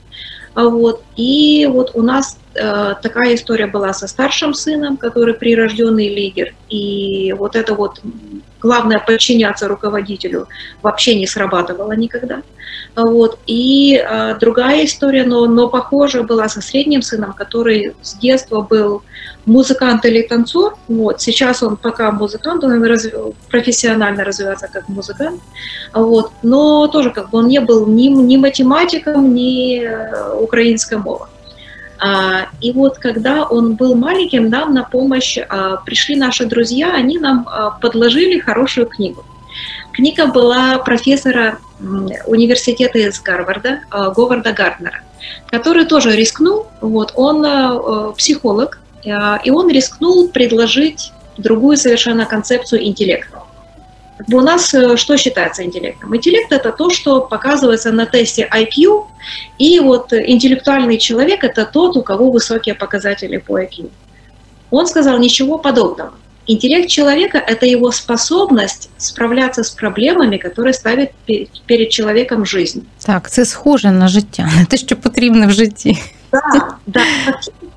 Вот. 0.55 1.03
И 1.17 1.69
вот 1.71 1.93
у 1.95 2.03
нас 2.03 2.39
такая 2.55 3.35
история 3.35 3.67
была 3.67 3.93
со 3.93 4.07
старшим 4.07 4.55
сыном, 4.55 4.97
который 4.97 5.35
прирожденный 5.35 6.09
лидер. 6.09 6.55
И 6.69 7.33
вот 7.33 7.57
это 7.57 7.75
вот 7.75 8.01
главное 8.61 8.99
подчиняться 8.99 9.69
руководителю 9.69 10.49
вообще 10.83 11.15
не 11.17 11.27
срабатывало 11.27 11.93
никогда. 11.93 12.43
Вот. 12.97 13.39
И 13.47 13.97
э, 13.97 14.37
другая 14.39 14.85
история, 14.85 15.25
но, 15.25 15.47
но 15.47 15.69
похожая 15.69 16.23
была 16.23 16.49
со 16.49 16.61
средним 16.61 17.03
сыном, 17.03 17.33
который 17.33 17.95
с 18.03 18.15
детства 18.15 18.61
был 18.61 19.03
музыкант 19.47 20.05
или 20.05 20.23
танцор. 20.23 20.77
Вот. 20.89 21.21
Сейчас 21.21 21.63
он 21.63 21.77
пока 21.77 22.11
музыкант, 22.13 22.65
он 22.65 22.83
разв... 22.85 23.13
профессионально 23.51 24.25
развивается 24.25 24.69
как 24.73 24.89
музыкант. 24.89 25.41
Вот. 25.93 26.31
Но 26.43 26.87
тоже 26.87 27.11
как 27.11 27.31
бы 27.31 27.39
он 27.39 27.49
не 27.49 27.61
был 27.61 27.87
ни, 27.87 28.09
ни 28.09 28.37
математиком, 28.37 29.35
ни 29.35 29.83
э, 29.83 30.35
украинской 30.39 30.99
мовой. 30.99 31.29
А, 31.29 31.34
и 32.61 32.73
вот 32.73 32.99
когда 32.99 33.45
он 33.45 33.77
был 33.77 33.95
маленьким, 33.95 34.49
нам 34.49 34.75
на 34.75 34.85
помощь 34.85 35.39
а, 35.39 35.77
пришли 35.77 36.17
наши 36.17 36.45
друзья, 36.45 36.93
они 36.95 37.19
нам 37.19 37.47
а, 37.49 37.71
подложили 37.71 38.39
хорошую 38.39 38.87
книгу. 38.87 39.25
Книга 39.93 40.27
была 40.27 40.79
профессора 40.79 41.59
университета 42.27 42.99
из 42.99 43.21
Гарварда, 43.21 43.81
Говарда 43.91 44.53
Гарднера, 44.53 45.03
который 45.49 45.85
тоже 45.87 46.17
рискнул, 46.17 46.67
вот, 46.81 47.13
он 47.15 48.15
психолог, 48.15 48.81
и 49.05 49.51
он 49.51 49.71
рискнул 49.71 50.29
предложить 50.29 51.13
другую 51.37 51.77
совершенно 51.77 52.27
концепцию 52.27 52.85
интеллекта. 52.85 53.44
У 54.33 54.41
нас 54.41 54.69
что 54.69 55.17
считается 55.17 55.65
интеллектом? 55.65 56.17
Интеллект– 56.17 56.49
это 56.53 56.73
то, 56.73 56.91
что 56.91 57.21
показывается 57.21 57.93
на 57.93 58.07
тесте 58.07 58.49
IQ, 58.51 59.05
и 59.59 59.81
вот 59.81 60.13
интеллектуальный 60.13 60.99
человек– 60.99 61.41
это 61.45 61.65
тот, 61.65 61.97
у 61.97 62.03
кого 62.03 62.31
высокие 62.31 62.75
показатели 62.75 63.39
по 63.39 63.59
IQ. 63.59 63.91
Он 64.71 64.87
сказал 64.87 65.19
ничего 65.19 65.59
подобного. 65.59 66.13
Интеллект 66.47 66.89
человека– 66.89 67.39
это 67.47 67.65
его 67.67 67.91
способность 67.91 68.91
справляться 68.99 69.63
с 69.63 69.71
проблемами, 69.71 70.37
которые 70.37 70.75
ставит 70.75 71.13
перед 71.67 71.89
человеком 71.91 72.45
жизнь. 72.45 72.83
Так, 73.07 73.31
це 73.31 73.45
схоже 73.45 73.91
на 73.91 74.09
життя, 74.09 74.51
на 74.59 74.65
те, 74.65 74.77
що 74.77 74.97
потрібно 74.97 75.47
в 75.47 75.51
житті. 75.51 75.99
Да, 76.33 76.77
да. 76.87 77.01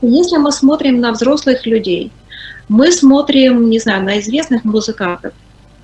Если 0.01 0.37
мы 0.39 0.51
смотрим 0.51 0.99
на 0.99 1.11
взрослых 1.11 1.67
людей, 1.67 2.11
мы 2.69 2.91
смотрим, 2.91 3.69
не 3.69 3.79
знаю, 3.79 4.03
на 4.03 4.17
известных 4.19 4.63
музыкантов, 4.63 5.31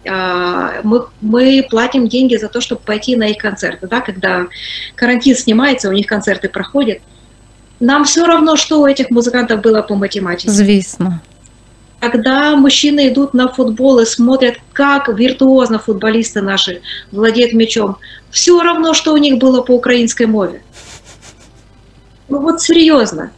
мы, 0.06 1.06
мы 1.22 1.66
платим 1.70 2.08
деньги 2.08 2.36
за 2.36 2.48
то, 2.48 2.62
чтобы 2.62 2.82
пойти 2.82 3.16
на 3.16 3.30
их 3.30 3.38
концерты. 3.38 3.88
Да? 3.88 4.02
Когда 4.02 4.48
карантин 4.96 5.36
снимается, 5.36 5.90
у 5.90 5.92
них 5.92 6.08
концерты 6.08 6.50
проходят. 6.50 7.00
Нам 7.80 8.06
все 8.06 8.26
равно, 8.26 8.56
что 8.56 8.82
у 8.82 8.86
этих 8.86 9.10
музыкантов 9.10 9.62
было 9.62 9.82
по 9.82 9.96
математике. 9.96 10.52
Звісно. 10.52 11.22
когда 12.00 12.56
мужчины 12.56 13.08
идут 13.08 13.34
на 13.34 13.48
футбол 13.48 14.00
и 14.00 14.06
смотрят, 14.06 14.56
как 14.74 15.08
виртуозно 15.08 15.80
футболисты 15.80 16.42
наши 16.42 16.82
владеют 17.12 17.54
мячом, 17.54 17.98
все 18.30 18.62
равно, 18.62 18.94
что 18.94 19.14
у 19.14 19.18
них 19.18 19.38
было 19.38 19.62
по 19.62 19.72
украинской 19.72 20.26
мове. 20.26 20.62
Ну 22.28 22.40
вот 22.40 22.62
серьезно. 22.62 23.32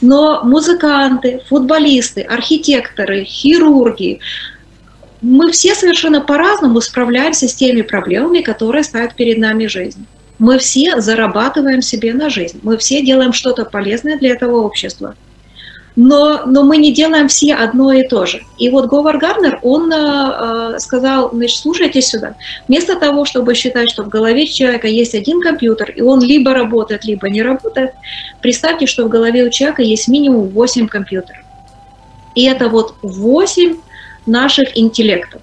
Но 0.00 0.42
музыканты, 0.44 1.42
футболисты, 1.48 2.22
архитекторы, 2.22 3.24
хирурги, 3.24 4.20
мы 5.20 5.52
все 5.52 5.74
совершенно 5.74 6.20
по-разному 6.20 6.80
справляемся 6.80 7.48
с 7.48 7.54
теми 7.54 7.82
проблемами, 7.82 8.40
которые 8.40 8.84
ставят 8.84 9.14
перед 9.14 9.38
нами 9.38 9.66
жизнь. 9.66 10.06
Мы 10.38 10.58
все 10.58 11.00
зарабатываем 11.00 11.82
себе 11.82 12.14
на 12.14 12.30
жизнь. 12.30 12.60
Мы 12.62 12.78
все 12.78 13.02
делаем 13.02 13.32
что-то 13.32 13.64
полезное 13.64 14.18
для 14.18 14.30
этого 14.30 14.62
общества 14.62 15.14
но, 15.96 16.42
но 16.46 16.62
мы 16.62 16.76
не 16.76 16.92
делаем 16.92 17.28
все 17.28 17.54
одно 17.54 17.92
и 17.92 18.06
то 18.06 18.26
же. 18.26 18.42
И 18.58 18.70
вот 18.70 18.86
Говар 18.86 19.18
Гарнер, 19.18 19.58
он 19.62 19.92
э, 19.92 20.78
сказал, 20.78 21.30
значит, 21.32 21.58
слушайте 21.58 22.00
сюда, 22.00 22.36
вместо 22.68 22.96
того, 22.96 23.24
чтобы 23.24 23.54
считать, 23.54 23.90
что 23.90 24.04
в 24.04 24.08
голове 24.08 24.46
человека 24.46 24.88
есть 24.88 25.14
один 25.14 25.40
компьютер, 25.40 25.90
и 25.90 26.00
он 26.00 26.22
либо 26.22 26.54
работает, 26.54 27.04
либо 27.04 27.28
не 27.28 27.42
работает, 27.42 27.92
представьте, 28.40 28.86
что 28.86 29.04
в 29.04 29.08
голове 29.08 29.44
у 29.44 29.50
человека 29.50 29.82
есть 29.82 30.08
минимум 30.08 30.48
8 30.48 30.88
компьютеров. 30.88 31.42
И 32.34 32.44
это 32.44 32.68
вот 32.68 32.94
8 33.02 33.76
наших 34.30 34.78
интеллектов. 34.78 35.42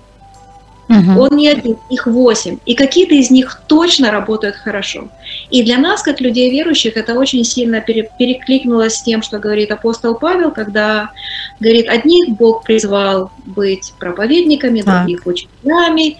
Угу. 0.90 1.20
Он 1.22 1.30
не 1.38 1.50
один, 1.50 1.78
их 1.90 2.08
восемь. 2.08 2.60
И 2.66 2.74
какие-то 2.74 3.14
из 3.14 3.30
них 3.30 3.62
точно 3.68 4.10
работают 4.10 4.56
хорошо. 4.56 5.10
И 5.50 5.62
для 5.64 5.78
нас, 5.78 6.02
как 6.02 6.22
людей 6.22 6.50
верующих, 6.50 6.96
это 6.96 7.14
очень 7.14 7.44
сильно 7.44 7.82
перекликнулось 7.82 8.96
с 8.96 9.04
тем, 9.04 9.22
что 9.22 9.40
говорит 9.40 9.70
апостол 9.72 10.16
Павел, 10.16 10.52
когда 10.52 11.12
говорит, 11.60 11.90
одних 11.90 12.30
Бог 12.30 12.64
призвал 12.64 13.32
быть 13.46 13.94
проповедниками, 14.00 14.82
других 14.82 15.24
так. 15.24 15.28
учителями. 15.28 16.18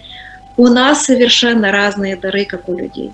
У 0.58 0.66
нас 0.66 1.04
совершенно 1.04 1.72
разные 1.72 2.16
дары, 2.16 2.44
как 2.44 2.68
у 2.68 2.76
людей. 2.76 3.10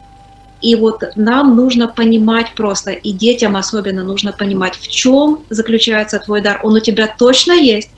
И 0.61 0.77
вот 0.77 1.05
нам 1.15 1.57
нужно 1.57 1.89
понимать 1.89 2.53
просто, 2.57 2.91
и 2.91 3.13
детям 3.13 3.55
особенно 3.55 4.03
нужно 4.03 4.33
понимать, 4.33 4.75
в 4.77 4.89
чем 4.89 5.41
заключается 5.51 6.19
твой 6.19 6.41
дар. 6.41 6.61
Он 6.63 6.75
у 6.75 6.81
тебя 6.81 7.07
точно 7.07 7.53
есть, 7.53 7.91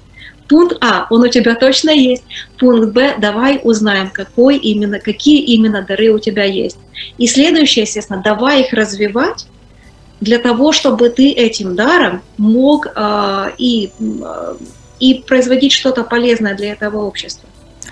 Пункт 0.48 0.78
А, 0.82 1.08
он 1.10 1.22
у 1.22 1.28
тебя 1.28 1.56
точно 1.56 1.92
есть. 1.92 2.24
Пункт 2.60 2.94
Б, 2.94 3.16
давай 3.20 3.62
узнаем, 3.64 4.10
какой 4.10 4.58
именно, 4.58 5.00
какие 5.00 5.42
именно 5.56 5.82
дары 5.82 6.10
у 6.10 6.20
тебя 6.20 6.44
есть. 6.44 6.78
И 7.18 7.28
следующее, 7.28 7.84
естественно, 7.84 8.22
давай 8.24 8.62
их 8.62 8.74
развивать 8.74 9.48
для 10.22 10.38
того, 10.38 10.72
чтобы 10.72 11.10
ты 11.10 11.32
этим 11.32 11.76
даром 11.76 12.22
мог 12.38 12.88
э, 12.96 13.52
и, 13.58 13.90
э, 14.00 14.56
и 15.00 15.24
производить 15.28 15.72
что-то 15.72 16.04
полезное 16.04 16.56
для 16.56 16.74
этого 16.74 17.06
общества. 17.06 17.50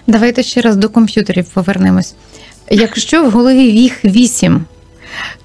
Давайте 0.08 0.44
ще 0.44 0.62
раз 0.62 0.76
до 0.76 0.90
комп'ютерів 0.90 1.46
повернемось. 1.54 2.16
Якщо 2.70 3.24
в 3.24 3.32
голові 3.32 3.64
їх 3.64 4.06
вісім, 4.06 4.66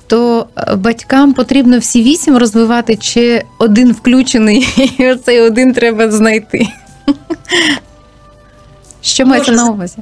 то 0.06 0.46
батькам 0.76 1.32
потрібно 1.32 1.78
всі 1.78 2.02
вісім 2.02 2.36
розвивати, 2.36 2.96
чи 2.96 3.42
один 3.58 3.92
включений, 3.92 4.68
і 4.98 5.08
оцей 5.08 5.40
один 5.40 5.72
треба 5.72 6.10
знайти. 6.10 6.66
Що 9.00 9.26
мається 9.26 9.52
на 9.52 9.70
увазі? 9.70 9.98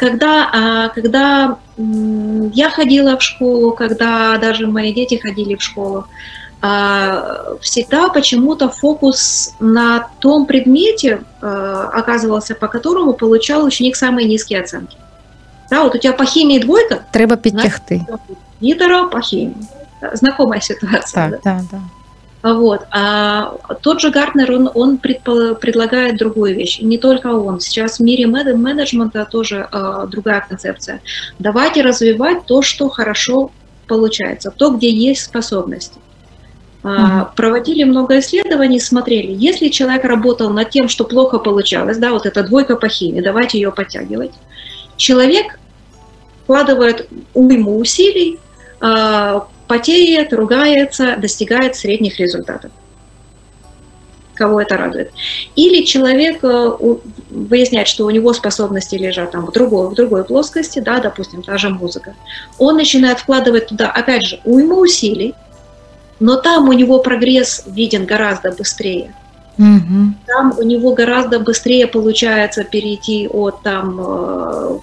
Когда, 0.00 0.90
когда 0.94 1.56
я 2.54 2.70
ходила 2.70 3.14
в 3.14 3.22
школу, 3.22 3.72
когда 3.72 4.38
даже 4.38 4.66
мои 4.66 4.92
дети 4.92 5.20
ходили 5.22 5.54
в 5.54 5.62
школу, 5.62 6.04
всегда 7.60 8.08
почему-то 8.08 8.68
фокус 8.68 9.54
на 9.60 10.08
том 10.18 10.46
предмете 10.46 11.20
оказывался, 11.40 12.54
по 12.54 12.68
которому 12.68 13.12
получал 13.14 13.64
ученик 13.64 13.96
самые 13.96 14.28
низкие 14.28 14.60
оценки. 14.60 14.96
Да, 15.70 15.82
вот 15.82 15.94
у 15.94 15.98
тебя 15.98 16.12
по 16.12 16.24
химии 16.24 16.58
двойка. 16.58 16.98
Треба 17.10 17.36
підтягти. 17.36 18.06
Літера 18.62 19.04
по 19.04 19.20
химии. 19.20 19.54
знакомая 20.14 20.60
ситуация. 20.60 21.30
Так, 21.30 21.42
да, 21.42 21.60
да. 21.70 21.80
Вот. 22.53 22.81
А 22.91 23.55
тот 23.81 24.01
же 24.01 24.11
Гартнер, 24.11 24.51
он, 24.51 24.69
он 24.75 24.99
предпо- 25.01 25.55
предлагает 25.55 26.17
другую 26.17 26.53
вещь. 26.53 26.79
И 26.79 26.85
не 26.85 26.99
только 26.99 27.27
он. 27.27 27.59
Сейчас 27.59 27.97
в 27.97 28.03
мире 28.03 28.25
мен- 28.25 28.61
менеджмента 28.61 29.25
тоже 29.25 29.67
э, 29.71 30.05
другая 30.11 30.45
концепция. 30.47 31.01
Давайте 31.39 31.81
развивать 31.81 32.45
то, 32.45 32.61
что 32.61 32.87
хорошо 32.87 33.51
получается, 33.87 34.51
то, 34.51 34.69
где 34.69 34.91
есть 34.91 35.23
способности. 35.23 35.99
А, 36.83 37.25
Проводили 37.35 37.83
много 37.83 38.19
исследований, 38.19 38.79
смотрели, 38.79 39.31
если 39.31 39.69
человек 39.69 40.05
работал 40.05 40.51
над 40.51 40.69
тем, 40.69 40.87
что 40.87 41.03
плохо 41.03 41.39
получалось, 41.39 41.97
да, 41.97 42.11
вот 42.11 42.27
эта 42.27 42.43
двойка 42.43 42.75
по 42.75 42.87
химии, 42.87 43.21
давайте 43.21 43.57
ее 43.57 43.71
подтягивать, 43.71 44.33
человек 44.97 45.59
вкладывает 46.43 47.09
уйму 47.33 47.79
усилий, 47.79 48.39
а, 48.81 49.47
потеет, 49.67 50.33
ругается, 50.33 51.15
достигает 51.17 51.75
средних 51.75 52.19
результатов. 52.19 52.71
Кого 54.33 54.61
это 54.61 54.75
радует. 54.75 55.11
Или 55.55 55.85
человек 55.85 56.43
э, 56.43 56.71
выясняет, 57.29 57.87
что 57.87 58.05
у 58.05 58.09
него 58.09 58.33
способности 58.33 58.95
лежат 58.95 59.31
там 59.31 59.45
в 59.45 59.51
другой, 59.53 59.89
в 59.89 59.93
другой 59.93 60.25
плоскости, 60.25 60.79
да, 60.79 60.99
допустим, 60.99 61.41
та 61.41 61.57
же 61.57 61.69
музыка. 61.69 62.15
Он 62.57 62.75
начинает 62.75 63.19
вкладывать 63.19 63.67
туда, 63.67 63.89
опять 63.89 64.25
же, 64.25 64.41
уйму 64.43 64.79
усилий, 64.79 65.33
но 66.19 66.35
там 66.35 66.67
у 66.67 66.73
него 66.73 66.99
прогресс 66.99 67.63
виден 67.65 68.05
гораздо 68.05 68.51
быстрее. 68.51 69.13
Мгм. 69.57 70.15
Там 70.25 70.53
у 70.57 70.63
него 70.63 70.93
гораздо 70.93 71.39
быстрее 71.39 71.87
получается 71.87 72.63
перейти 72.63 73.27
от 73.27 73.61
там 73.63 73.99
э, 73.99 74.79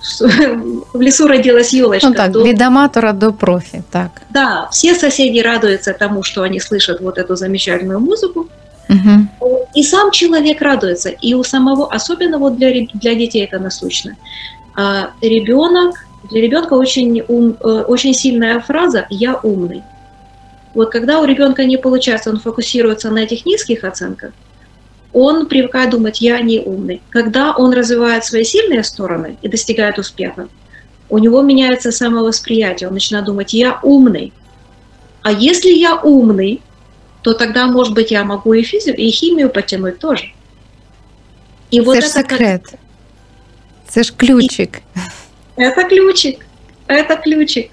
в 0.95 1.01
лесу 1.01 1.29
родилась 1.29 1.75
елочка 1.75 2.09
Ну 2.09 2.15
так, 2.15 2.31
до 2.31 2.43
від 2.43 2.63
аматора 2.63 3.13
до 3.13 3.33
профі, 3.33 3.83
так. 3.91 4.23
да, 4.31 4.69
все 4.71 4.95
соседи 4.95 5.43
радуются 5.43 5.93
тому, 5.93 6.23
что 6.23 6.43
они 6.43 6.61
слышат 6.61 7.01
вот 7.01 7.19
эту 7.19 7.37
замечательную 7.37 8.01
музыку, 8.01 8.47
Угу. 8.89 9.69
и 9.75 9.83
сам 9.85 10.11
человек 10.11 10.61
радуется. 10.61 11.09
И 11.09 11.35
у 11.35 11.45
самого, 11.45 11.87
особенно 11.95 12.39
вот 12.39 12.57
для, 12.57 12.87
для 12.95 13.15
детей 13.15 13.45
это 13.45 13.59
насущно. 13.59 14.17
А, 14.77 15.11
ребенок, 15.23 16.07
для 16.31 16.41
ребенка 16.43 16.75
очень, 16.75 17.23
ум, 17.29 17.57
э, 17.61 17.85
очень 17.89 18.15
сильная 18.15 18.61
фраза 18.61 19.07
«я 19.11 19.39
умный». 19.43 19.83
Вот 20.75 20.91
когда 20.91 21.21
у 21.21 21.25
ребенка 21.25 21.65
не 21.65 21.77
получается, 21.77 22.31
он 22.31 22.39
фокусируется 22.39 23.11
на 23.11 23.21
этих 23.21 23.47
низких 23.47 23.85
оценках, 23.85 24.33
он 25.14 25.48
привыкает 25.48 25.90
думать 25.90 26.22
«я 26.22 26.40
не 26.42 26.60
умный». 26.60 27.02
Когда 27.10 27.54
он 27.56 27.74
развивает 27.74 28.26
свои 28.26 28.44
сильные 28.44 28.84
стороны 28.84 29.38
и 29.42 29.48
достигает 29.48 29.98
успеха, 29.98 30.48
у 31.10 31.18
него 31.18 31.42
меняется 31.42 31.92
самовосприятие, 31.92 32.88
он 32.90 32.94
начинает 32.94 33.26
думать 33.26 33.54
«я 33.54 33.80
умный». 33.84 34.34
А 35.24 35.32
если 35.32 35.72
я 35.72 35.96
умный, 35.96 36.62
то 37.22 37.34
тогда, 37.34 37.68
может 37.68 37.94
быть, 37.94 38.12
я 38.12 38.24
могу 38.24 38.54
и 38.54 38.62
физику, 38.64 38.98
и 38.98 39.10
химию 39.10 39.50
потянуть 39.50 40.00
тоже. 40.00 40.32
И 41.74 41.82
вот 41.82 41.96
Це 41.96 42.02
ж 42.02 42.08
это, 42.08 42.14
как- 42.14 42.30
секрет. 42.32 42.74
Це 43.88 44.04
ж 44.04 44.14
ключик. 44.18 44.82
это 45.58 45.90
ключик. 45.90 46.46
Это 46.88 47.24
ключик. 47.24 47.72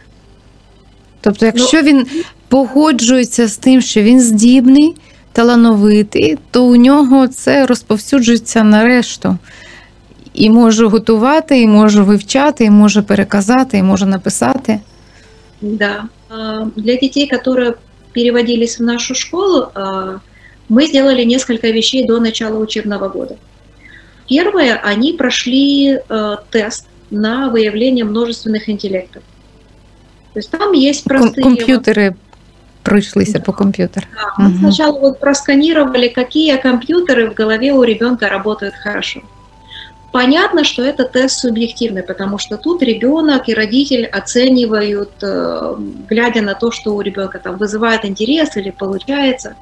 Тобто, 1.20 1.46
якщо 1.46 1.82
він 1.82 2.06
погоджується 2.48 3.48
з 3.48 3.56
тим, 3.56 3.80
що 3.80 4.02
він 4.02 4.20
здібний, 4.20 4.94
талановитий, 5.32 6.38
то 6.50 6.64
у 6.64 6.76
нього 6.76 7.28
це 7.28 7.66
розповсюджується 7.66 8.64
на 8.64 8.84
решту. 8.84 9.38
І 10.34 10.50
може 10.50 10.86
готувати, 10.86 11.60
і 11.60 11.66
може 11.66 12.02
вивчати, 12.02 12.64
і 12.64 12.70
може 12.70 13.02
переказати, 13.02 13.78
і 13.78 13.82
може 13.82 14.06
написати. 14.06 14.80
Да. 15.60 16.04
А, 16.28 16.64
Для 16.76 16.94
детей, 16.94 17.30
которые 17.32 17.74
переводились 18.14 18.80
в 18.80 18.82
нашу 18.82 19.14
школу, 19.14 19.68
а, 19.74 20.20
мы 20.68 20.86
сделали 20.86 21.24
несколько 21.24 21.68
вещей 21.68 22.06
до 22.06 22.20
начала 22.20 22.58
учебного 22.58 23.08
года. 23.08 23.36
Первое, 24.28 24.80
они 24.82 25.12
прошли 25.12 25.98
э, 26.08 26.36
тест 26.50 26.86
на 27.10 27.50
выявление 27.50 28.04
множественных 28.04 28.70
интеллектов. 28.70 29.22
То 30.32 30.38
есть 30.38 30.50
там 30.50 30.72
есть 30.72 31.04
Ком- 31.06 31.08
простые... 31.08 31.42
комп'ютери 31.42 32.16
пройшлися 32.83 33.39
по 33.39 33.53
комп'ютеру. 33.53 34.05
Да, 34.15 34.43
мы 34.43 34.49
Мгм. 34.49 34.57
сначала 34.59 34.99
вот 34.99 35.19
просканировали, 35.19 36.07
какие 36.07 36.55
компьютеры 36.57 37.29
в 37.29 37.33
голове 37.33 37.71
у 37.73 37.83
ребенка 37.83 38.29
работают 38.29 38.75
хорошо. 38.75 39.21
Понятно, 40.11 40.63
что 40.63 40.81
это 40.81 41.03
тест 41.03 41.39
субъективный, 41.39 42.01
потому 42.01 42.39
что 42.39 42.57
тут 42.57 42.81
ребенок 42.81 43.47
и 43.49 43.53
родитель 43.53 44.05
оценивают, 44.05 45.11
э, 45.21 45.75
глядя 46.09 46.41
на 46.41 46.53
то, 46.55 46.71
что 46.71 46.95
у 46.95 47.01
ребенка 47.01 47.37
там 47.37 47.57
вызывает 47.57 48.05
интерес 48.05 48.57
или 48.57 48.71
получается, 48.71 49.53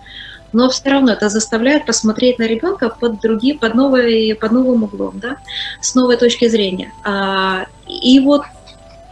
но 0.53 0.69
все 0.69 0.89
равно 0.89 1.11
это 1.11 1.27
заставляет 1.29 1.85
посмотреть 1.85 2.39
на 2.39 2.47
ребенка 2.47 2.87
под 2.89 3.19
другим, 3.19 3.57
под, 3.57 3.75
новой, 3.75 4.35
под 4.35 4.51
новым 4.51 4.83
углом, 4.83 5.19
да, 5.19 5.35
с 5.81 5.95
новой 5.95 6.15
точки 6.15 6.47
зрения. 6.47 6.91
А, 7.03 7.65
И 7.87 8.19
вот 8.21 8.43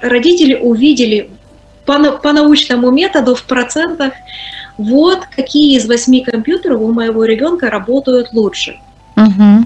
родители 0.02 0.56
увидели 0.56 1.30
по, 1.86 2.12
по 2.18 2.32
научному 2.32 2.92
методу 2.92 3.36
в 3.36 3.44
процентах, 3.44 4.14
вот 4.78 5.26
какие 5.36 5.78
из 5.78 5.88
восьми 5.88 6.24
компьютеров 6.24 6.82
у 6.82 6.92
моего 6.92 7.24
ребенка 7.26 7.70
работают 7.70 8.34
лучше. 8.34 8.80
Угу. 9.16 9.66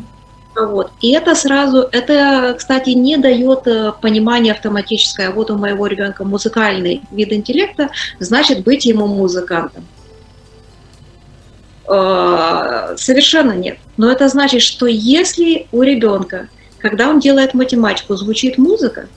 Вот. 0.68 0.92
И 1.02 1.12
это 1.12 1.36
сразу, 1.36 1.88
это, 1.92 2.56
кстати, 2.58 2.92
не 2.92 3.18
дает 3.18 3.66
э, 3.68 3.94
понимания 4.02 4.52
автоматическое. 4.52 5.32
Вот 5.32 5.50
у 5.52 5.58
моего 5.58 5.88
ребенка 5.88 6.26
музыкальный 6.26 7.02
вид 7.12 7.32
интеллекта, 7.32 7.90
значит 8.20 8.64
быть 8.64 8.86
ему 8.86 9.08
музыкантом. 9.08 9.86
Э, 11.88 12.96
Совершенно 12.98 13.54
нет. 13.54 13.78
Но 13.98 14.12
это 14.12 14.28
значит, 14.28 14.62
что 14.62 14.86
если 14.86 15.68
у 15.72 15.82
ребенка, 15.82 16.50
когда 16.80 17.10
он 17.10 17.20
делает 17.20 17.54
математику, 17.54 18.16
звучит 18.16 18.58
музыка, 18.58 19.08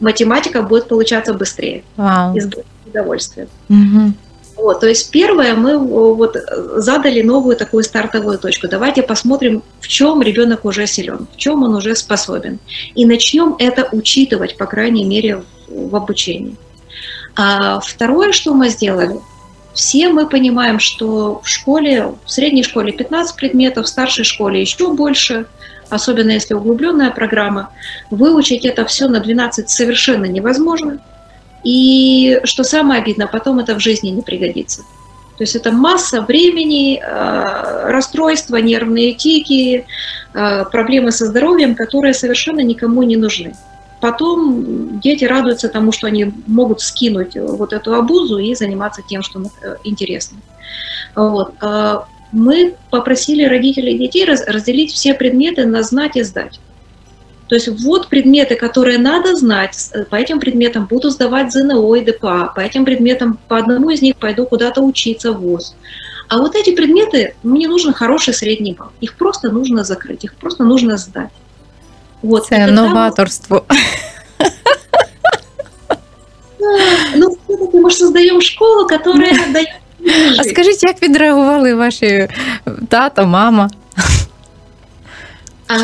математика 0.00 0.62
будет 0.62 0.88
получаться 0.88 1.34
быстрее 1.34 1.84
Вау. 1.96 2.36
и 2.36 2.40
с 2.40 2.50
удовольствием. 2.86 3.48
Угу. 3.68 4.12
Вот, 4.56 4.80
то 4.80 4.86
есть 4.86 5.10
первое, 5.10 5.54
мы 5.54 5.78
вот 5.78 6.36
э, 6.36 6.40
задали 6.76 7.22
новую 7.22 7.56
такую 7.56 7.82
стартовую 7.82 8.38
точку. 8.38 8.68
Давайте 8.68 9.02
посмотрим, 9.02 9.62
в 9.80 9.88
чем 9.88 10.20
ребенок 10.20 10.66
уже 10.66 10.86
силен, 10.86 11.26
в 11.32 11.36
чем 11.38 11.62
он 11.62 11.74
уже 11.74 11.96
способен. 11.96 12.58
И 12.94 13.06
начнем 13.06 13.56
это 13.58 13.88
учитывать, 13.92 14.58
по 14.58 14.66
крайней 14.66 15.04
мере, 15.04 15.42
в, 15.68 15.88
в 15.88 15.96
обучении. 15.96 16.56
А 17.36 17.80
второе, 17.80 18.32
что 18.32 18.52
мы 18.52 18.68
сделали, 18.68 19.18
все 19.72 20.08
мы 20.08 20.28
понимаем, 20.28 20.78
что 20.78 21.40
в 21.42 21.48
школе, 21.48 22.12
в 22.24 22.30
средней 22.30 22.62
школе 22.62 22.92
15 22.92 23.36
предметов, 23.36 23.86
в 23.86 23.88
старшей 23.88 24.24
школе 24.24 24.60
еще 24.60 24.92
больше, 24.92 25.46
особенно 25.90 26.30
если 26.30 26.54
углубленная 26.54 27.10
программа. 27.10 27.70
Выучить 28.10 28.64
это 28.64 28.84
все 28.86 29.08
на 29.08 29.20
12 29.20 29.68
совершенно 29.68 30.24
невозможно. 30.24 30.98
И 31.64 32.40
что 32.44 32.64
самое 32.64 33.02
обидное, 33.02 33.26
потом 33.26 33.58
это 33.58 33.74
в 33.74 33.80
жизни 33.80 34.08
не 34.08 34.22
пригодится. 34.22 34.82
То 35.36 35.44
есть 35.44 35.56
это 35.56 35.72
масса 35.72 36.20
времени, 36.20 37.00
э, 37.02 37.90
расстройства, 37.90 38.56
нервные 38.56 39.14
тики, 39.14 39.86
э, 40.34 40.64
проблемы 40.66 41.12
со 41.12 41.26
здоровьем, 41.26 41.74
которые 41.74 42.12
совершенно 42.12 42.60
никому 42.60 43.02
не 43.02 43.16
нужны. 43.16 43.54
Потом 44.00 45.00
дети 45.00 45.24
радуются 45.24 45.68
тому, 45.68 45.92
что 45.92 46.06
они 46.06 46.32
могут 46.46 46.80
скинуть 46.82 47.36
вот 47.36 47.72
эту 47.72 47.94
обузу 47.94 48.38
и 48.38 48.54
заниматься 48.54 49.02
тем, 49.06 49.22
что 49.22 49.40
э, 49.40 49.76
интересно. 49.84 50.38
Вот. 51.14 51.54
Мы 52.32 52.74
попросили 52.90 53.44
родителей 53.44 53.98
детей 53.98 54.24
раз- 54.24 54.46
разделить 54.46 54.92
все 54.92 55.14
предметы 55.14 55.66
на 55.66 55.82
знать 55.82 56.16
и 56.16 56.22
сдать. 56.22 56.60
То 57.48 57.56
есть 57.56 57.66
вот 57.82 58.08
предметы, 58.08 58.54
которые 58.54 58.98
надо 58.98 59.36
знать, 59.36 59.90
по 60.08 60.14
этим 60.14 60.38
предметам 60.38 60.86
буду 60.86 61.10
сдавать 61.10 61.52
ЗНО 61.52 61.96
и 61.96 62.04
ДПА, 62.04 62.52
по 62.54 62.60
этим 62.60 62.84
предметам, 62.84 63.40
по 63.48 63.58
одному 63.58 63.90
из 63.90 64.02
них 64.02 64.16
пойду 64.16 64.46
куда-то 64.46 64.82
учиться 64.82 65.32
в 65.32 65.40
ВУЗ. 65.40 65.74
А 66.28 66.38
вот 66.38 66.54
эти 66.54 66.72
предметы, 66.72 67.34
мне 67.42 67.66
нужен 67.66 67.92
хороший 67.92 68.34
средний 68.34 68.74
балл. 68.74 68.90
Их 69.00 69.16
просто 69.16 69.50
нужно 69.50 69.82
закрыть, 69.82 70.22
их 70.22 70.34
просто 70.36 70.62
нужно 70.62 70.96
сдать. 70.96 71.30
Вот. 72.22 72.46
мы- 72.68 72.70
новаторство. 72.70 73.66
Ну, 77.16 77.36
все-таки 77.48 77.78
мы 77.78 77.90
же 77.90 77.96
создаем 77.96 78.40
школу, 78.40 78.86
которая 78.86 79.34
дает 79.52 79.68
А 80.39 80.43
скажіть, 80.43 80.83
як 80.83 81.03
відреагували 81.03 81.73
ваші 81.73 82.27
тато, 82.89 83.25
мама? 83.25 83.69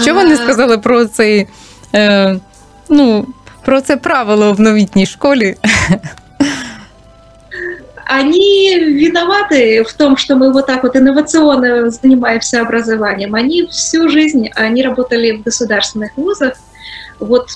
Що 0.02 0.14
вони 0.14 0.36
сказали 0.36 0.78
про 0.78 1.06
цей, 1.06 1.48
е, 1.96 2.40
ну, 2.90 3.28
про 3.66 3.82
це 3.82 3.98
правило 3.98 4.54
в 4.54 4.60
новітній 4.60 5.06
школі? 5.06 5.56
Они 8.20 8.78
виноваты 8.78 9.84
в 9.84 9.94
том, 9.94 10.18
что 10.18 10.36
мы 10.36 10.52
вот 10.52 10.68
так 10.68 10.84
вот 10.84 10.96
инновационно 10.98 11.90
занимаемся 11.90 12.62
образованием. 12.62 13.36
Они 13.36 13.64
всю 13.68 14.10
жизнь, 14.10 14.50
они 14.54 14.84
работали 14.84 15.32
в 15.32 15.44
государственных 15.44 16.10
вузах. 16.18 16.54
Вот 17.20 17.48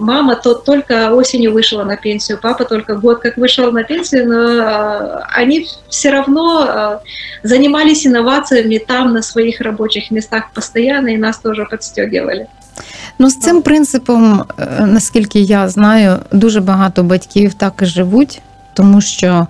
мама 0.00 0.34
то 0.34 0.54
только 0.54 1.14
осенью 1.14 1.52
вышла 1.52 1.84
на 1.84 1.96
пенсию, 1.96 2.38
папа 2.42 2.64
только 2.64 2.94
год 2.94 3.20
как 3.20 3.38
вышел 3.38 3.72
на 3.72 3.82
пенсию, 3.82 4.28
но 4.28 4.34
э, 4.34 5.22
они 5.40 5.66
все 5.88 6.10
равно 6.10 6.66
э, 6.66 6.98
занимались 7.48 8.06
инновациями 8.06 8.78
там 8.78 9.12
на 9.12 9.22
своих 9.22 9.60
рабочих 9.60 10.10
местах 10.10 10.42
постоянно 10.54 11.08
и 11.08 11.16
нас 11.16 11.38
тоже 11.38 11.64
подстегивали. 11.70 12.46
Ну, 13.18 13.30
з 13.30 13.38
цим 13.38 13.62
принципом, 13.62 14.44
е, 14.58 14.86
наскільки 14.86 15.40
я 15.40 15.68
знаю, 15.68 16.18
дуже 16.32 16.60
багато 16.60 17.02
батьків 17.02 17.54
так 17.54 17.72
і 17.82 17.86
живуть, 17.86 18.40
тому 18.74 19.00
що 19.00 19.46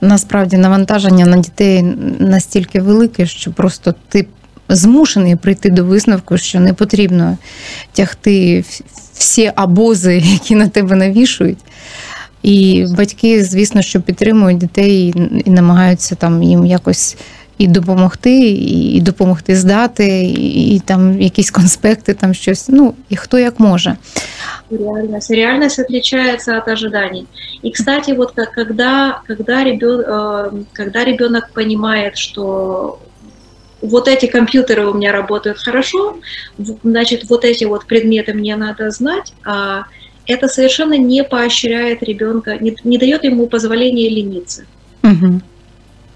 насправді 0.00 0.56
навантаження 0.56 1.26
на 1.26 1.36
дітей 1.36 1.82
настільки 2.18 2.80
велике, 2.80 3.26
що 3.26 3.52
просто 3.52 3.94
ти 4.08 4.26
змушений 4.68 5.36
прийти 5.36 5.70
до 5.70 5.84
висновку, 5.84 6.38
що 6.38 6.60
не 6.60 6.72
потрібно 6.74 7.38
тягти 7.92 8.60
в- 8.60 8.80
всі 9.16 9.52
абози, 9.56 10.16
які 10.24 10.54
на 10.54 10.68
тебе 10.68 10.96
навішують. 10.96 11.58
І 12.42 12.86
батьки, 12.96 13.44
звісно, 13.44 13.82
що 13.82 14.00
підтримують 14.00 14.58
дітей 14.58 14.94
і- 15.16 15.42
і 15.46 15.50
намагаються 15.50 16.14
там 16.14 16.42
їм 16.42 16.66
якось 16.66 17.16
і 17.58 17.66
допомогти, 17.66 18.48
і 18.48 18.96
і 18.96 19.00
допомогти 19.00 19.56
здати, 19.56 20.22
і, 20.24 20.74
і 20.76 20.80
там 20.80 21.20
якісь 21.22 21.50
конспекти, 21.50 22.14
там 22.14 22.34
щось. 22.34 22.68
Ну, 22.68 22.94
і 23.08 23.16
хто 23.16 23.38
як 23.38 23.60
може. 23.60 23.96
Реальность. 24.70 25.30
Реальность 25.30 25.78
отличается 25.78 26.58
от 26.58 26.68
ожиданий. 26.68 27.26
И, 27.64 27.70
кстати, 27.70 28.12
вот 28.14 28.30
как, 28.36 28.54
когда, 28.54 29.20
когда, 29.28 29.64
ребен, 29.64 30.00
э, 30.00 30.50
когда 30.72 31.04
ребенок 31.04 31.50
понимает, 31.54 32.16
что 32.18 32.98
вот 33.87 34.07
эти 34.07 34.25
компьютеры 34.25 34.87
у 34.87 34.93
меня 34.93 35.11
работают 35.11 35.57
хорошо, 35.57 36.17
значит, 36.57 37.29
вот 37.29 37.45
эти 37.45 37.65
вот 37.65 37.85
предметы 37.85 38.33
мне 38.33 38.55
надо 38.55 38.89
знать, 38.91 39.33
а 39.45 39.85
это 40.25 40.47
совершенно 40.47 40.97
не 40.97 41.23
поощряет 41.23 42.03
ребенка, 42.03 42.57
не, 42.57 42.75
не 42.83 42.97
дает 42.97 43.23
ему 43.23 43.47
позволения 43.47 44.09
лениться. 44.09 44.65
Угу. 45.03 45.41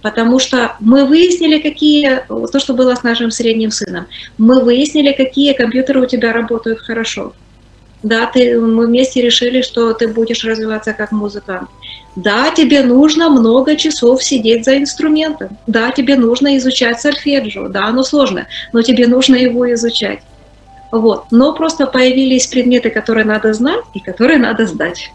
Потому 0.02 0.40
что 0.40 0.76
мы 0.80 1.06
выяснили, 1.06 1.60
какие, 1.60 2.24
то, 2.28 2.60
что 2.60 2.74
было 2.74 2.96
с 2.96 3.04
нашим 3.04 3.32
средним 3.32 3.72
сыном, 3.72 4.08
мы 4.38 4.64
выяснили, 4.64 5.14
какие 5.14 5.54
компьютеры 5.54 6.02
у 6.02 6.08
тебя 6.08 6.34
работают 6.34 6.80
хорошо. 6.80 7.34
Да, 8.03 8.27
ты, 8.27 8.61
мы 8.61 8.87
вместе 8.87 9.23
решили, 9.23 9.63
что 9.63 9.93
ты 9.93 10.07
будешь 10.07 10.45
развиваться 10.45 10.93
как 10.93 11.13
музыкант. 11.13 11.69
Да, 12.15 12.51
тебе 12.51 12.83
нужно 12.83 13.29
много 13.31 13.77
часов 13.77 14.23
сидеть 14.23 14.65
за 14.65 14.79
инструментом. 14.79 15.49
Да, 15.67 15.91
тебе 15.91 16.17
нужно 16.17 16.57
изучать 16.57 17.01
сольфеджио. 17.01 17.69
Да, 17.69 17.87
оно 17.87 18.05
сложно, 18.05 18.47
но 18.73 18.83
тебе 18.83 19.07
нужно 19.07 19.35
его 19.35 19.73
изучать. 19.75 20.21
Вот. 20.93 21.25
Но 21.31 21.53
просто 21.53 21.87
появились 21.87 22.47
предметы, 22.47 22.91
которые 22.91 23.25
надо 23.25 23.53
знать 23.53 23.85
и 23.95 24.01
которые 24.01 24.39
надо 24.39 24.67
сдать. 24.67 25.11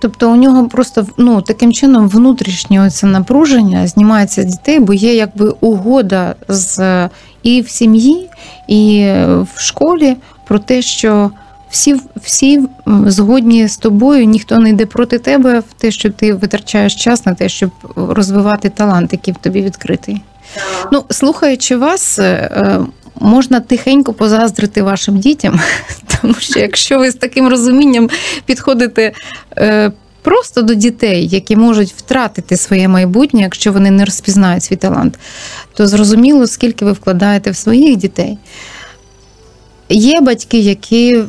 Тобто 0.00 0.30
у 0.30 0.36
нього 0.36 0.68
просто 0.68 1.06
ну, 1.16 1.42
таким 1.42 1.72
чином 1.72 2.08
внутрішнє 2.08 2.90
це 2.90 3.06
напруження 3.06 3.86
знімається 3.86 4.42
з 4.42 4.44
дітей, 4.44 4.80
бо 4.80 4.92
є 4.92 5.14
якби 5.14 5.54
угода 5.60 6.34
з 6.48 7.08
і 7.42 7.60
в 7.60 7.68
сім'ї, 7.68 8.30
і 8.68 9.12
в 9.54 9.60
школі 9.60 10.16
про 10.47 10.59
те, 10.59 10.81
що 10.81 11.31
всі, 11.69 11.95
всі 12.15 12.61
згодні 13.05 13.67
з 13.67 13.77
тобою, 13.77 14.25
ніхто 14.25 14.57
не 14.57 14.69
йде 14.69 14.85
проти 14.85 15.19
тебе 15.19 15.59
в 15.59 15.73
те, 15.77 15.91
що 15.91 16.09
ти 16.09 16.33
витрачаєш 16.33 16.95
час 16.95 17.25
на 17.25 17.33
те, 17.33 17.49
щоб 17.49 17.69
розвивати 17.95 18.69
талант, 18.69 19.13
який 19.13 19.33
в 19.33 19.37
тобі 19.37 19.61
відкритий. 19.61 20.21
Ну, 20.91 21.03
слухаючи 21.09 21.75
вас, 21.75 22.19
е, 22.19 22.79
можна 23.19 23.59
тихенько 23.59 24.13
позаздрити 24.13 24.81
вашим 24.81 25.17
дітям, 25.17 25.59
тому 26.21 26.33
що 26.33 26.59
якщо 26.59 26.99
ви 26.99 27.11
з 27.11 27.15
таким 27.15 27.47
розумінням 27.47 28.09
підходите 28.45 29.11
е, 29.57 29.91
просто 30.21 30.61
до 30.61 30.73
дітей, 30.73 31.27
які 31.27 31.55
можуть 31.55 31.93
втратити 31.93 32.57
своє 32.57 32.87
майбутнє, 32.87 33.41
якщо 33.41 33.71
вони 33.71 33.91
не 33.91 34.05
розпізнають 34.05 34.63
свій 34.63 34.75
талант, 34.75 35.19
то 35.73 35.87
зрозуміло, 35.87 36.47
скільки 36.47 36.85
ви 36.85 36.91
вкладаєте 36.91 37.51
в 37.51 37.55
своїх 37.55 37.95
дітей. 37.95 38.37
Є 39.89 40.21
батьки, 40.21 40.59
які 40.59 41.23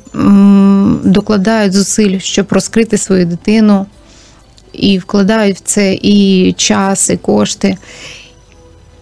докладають 1.04 1.72
зусиль, 1.72 2.18
щоб 2.18 2.46
розкрити 2.50 2.98
свою 2.98 3.26
дитину, 3.26 3.86
і 4.72 4.98
вкладають 4.98 5.56
в 5.56 5.60
це 5.60 5.94
і 5.94 6.52
час, 6.52 7.10
і 7.10 7.16
кошти. 7.16 7.76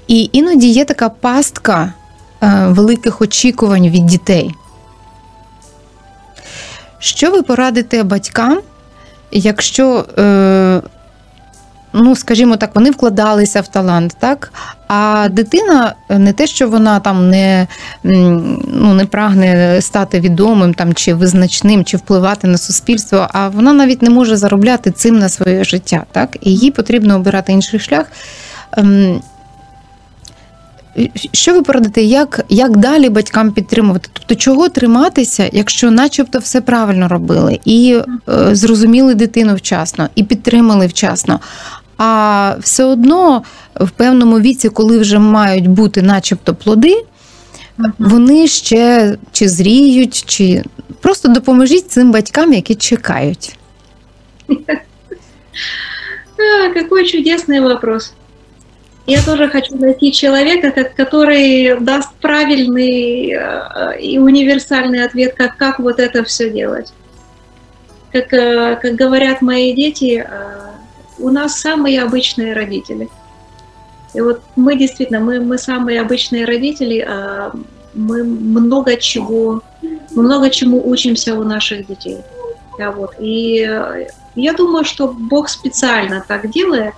І 0.08 0.30
іноді 0.32 0.68
є 0.68 0.84
така 0.84 1.08
пастка 1.08 1.92
е, 2.42 2.66
великих 2.68 3.20
очікувань 3.20 3.88
від 3.88 4.06
дітей. 4.06 4.54
Що 6.98 7.30
ви 7.30 7.42
порадите 7.42 8.02
батькам, 8.02 8.60
якщо, 9.32 10.06
е, 10.18 10.82
ну, 11.92 12.16
скажімо 12.16 12.56
так, 12.56 12.70
вони 12.74 12.90
вкладалися 12.90 13.60
в 13.60 13.68
талант, 13.68 14.16
так? 14.20 14.52
А 14.88 15.28
дитина 15.30 15.94
не 16.10 16.32
те, 16.32 16.46
що 16.46 16.68
вона 16.68 17.00
там 17.00 17.30
не, 17.30 17.66
ну, 18.02 18.94
не 18.94 19.06
прагне 19.06 19.78
стати 19.80 20.20
відомим 20.20 20.74
там, 20.74 20.94
чи 20.94 21.14
визначним, 21.14 21.84
чи 21.84 21.96
впливати 21.96 22.46
на 22.46 22.58
суспільство, 22.58 23.28
а 23.32 23.48
вона 23.48 23.72
навіть 23.72 24.02
не 24.02 24.10
може 24.10 24.36
заробляти 24.36 24.90
цим 24.90 25.18
на 25.18 25.28
своє 25.28 25.64
життя, 25.64 26.04
так? 26.12 26.36
І 26.40 26.54
їй 26.54 26.70
потрібно 26.70 27.16
обирати 27.16 27.52
інший 27.52 27.80
шлях. 27.80 28.06
Ем, 28.72 29.20
що 31.32 31.54
ви 31.54 31.62
порадите, 31.62 32.02
як, 32.02 32.44
як 32.48 32.76
далі 32.76 33.08
батькам 33.08 33.52
підтримувати? 33.52 34.08
Тобто, 34.12 34.34
чого 34.34 34.68
триматися, 34.68 35.48
якщо 35.52 35.90
начебто 35.90 36.38
все 36.38 36.60
правильно 36.60 37.08
робили, 37.08 37.60
і 37.64 38.00
е, 38.28 38.54
зрозуміли 38.54 39.14
дитину 39.14 39.54
вчасно, 39.54 40.08
і 40.14 40.24
підтримали 40.24 40.86
вчасно. 40.86 41.40
А 41.97 42.55
все 42.61 42.83
одно 42.83 43.43
в 43.75 43.89
певному 43.89 44.39
віці, 44.39 44.69
коли 44.69 44.99
вже 44.99 45.19
мають 45.19 45.67
бути 45.67 46.01
начебто 46.01 46.55
плоди, 46.55 47.03
вони 47.99 48.47
ще 48.47 49.17
чи 49.31 49.49
зріють, 49.49 50.23
чи 50.27 50.63
просто 51.01 51.27
допоможіть 51.29 51.91
цим 51.91 52.11
батькам, 52.11 52.53
які 52.53 52.75
чекають. 52.75 53.57
А, 56.37 56.73
какой 56.73 57.05
чудесный 57.05 57.59
вопрос. 57.61 58.13
Я 59.07 59.21
тоже 59.23 59.49
хочу 59.49 59.75
найти 59.75 60.11
человека, 60.11 60.71
ко- 60.71 61.03
который 61.03 61.79
даст 61.79 62.09
правильный 62.21 63.31
э, 63.31 63.99
и 63.99 64.19
универсальный 64.19 65.03
ответ, 65.03 65.33
как, 65.33 65.57
как 65.57 65.79
вот 65.79 65.99
это 65.99 66.23
все 66.23 66.49
делать. 66.49 66.93
Как, 68.13 68.31
э, 68.33 68.77
как 68.81 68.95
говорят 68.95 69.41
мои 69.41 69.73
дети, 69.73 70.23
э, 70.23 70.27
у 71.18 71.30
нас 71.30 71.60
самые 71.60 72.02
обычные 72.02 72.52
родители. 72.52 73.08
И 74.14 74.20
вот 74.20 74.40
мы 74.56 74.76
действительно, 74.76 75.20
мы, 75.20 75.40
мы 75.40 75.58
самые 75.58 76.00
обычные 76.00 76.44
родители, 76.44 77.00
а 77.00 77.52
мы 77.94 78.24
много 78.24 78.96
чего, 78.96 79.62
мы 79.82 80.22
много 80.22 80.50
чему 80.50 80.88
учимся 80.88 81.34
у 81.34 81.44
наших 81.44 81.86
детей. 81.86 82.18
Да, 82.78 82.90
вот. 82.90 83.14
И 83.18 83.66
э, 83.68 84.06
я 84.34 84.52
думаю, 84.52 84.84
что 84.84 85.08
Бог 85.08 85.48
специально 85.48 86.24
так 86.26 86.50
делает. 86.50 86.94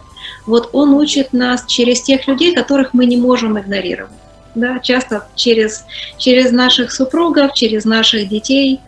Вот 0.47 0.71
Он 0.73 0.95
учит 0.95 1.33
нас 1.33 1.65
через 1.67 2.03
тех 2.03 2.27
людей, 2.27 2.55
которых 2.55 2.95
мы 2.95 3.07
не 3.07 3.17
можем 3.17 3.59
игнорировать. 3.59 4.13
Да, 4.55 4.81
часто 4.81 5.29
через, 5.37 5.85
через 6.17 6.51
наших 6.51 6.91
супругов, 6.91 7.55
через 7.55 7.85
наших 7.85 8.29
детей. 8.29 8.81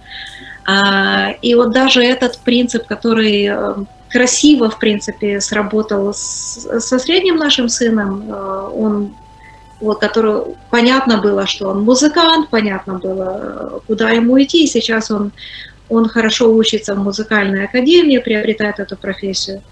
А, 0.67 1.31
и 1.43 1.55
вот 1.55 1.71
даже 1.73 2.03
этот 2.03 2.39
принцип, 2.39 2.87
который 2.87 3.47
э, 3.47 3.75
красиво, 4.11 4.69
в 4.69 4.79
принципе, 4.79 5.41
сработал 5.41 6.13
с- 6.13 6.81
со 6.81 6.99
средним 6.99 7.37
нашим 7.37 7.69
сыном, 7.69 8.31
э, 8.31 8.69
он 8.75 9.11
вот, 9.81 9.99
который 10.01 10.43
понятно 10.69 11.19
было, 11.23 11.47
что 11.47 11.69
он 11.69 11.83
музыкант, 11.85 12.51
понятно 12.51 12.95
было, 12.95 13.41
э, 13.43 13.79
куда 13.87 14.11
ему 14.11 14.41
идти, 14.43 14.67
сейчас 14.67 15.11
он, 15.11 15.33
он 15.89 16.07
хорошо 16.07 16.53
учится 16.55 16.95
в 16.95 16.99
музыкальной 16.99 17.65
академии, 17.65 18.19
приобретает 18.19 18.79
эту 18.79 18.97
профессию. 18.97 19.63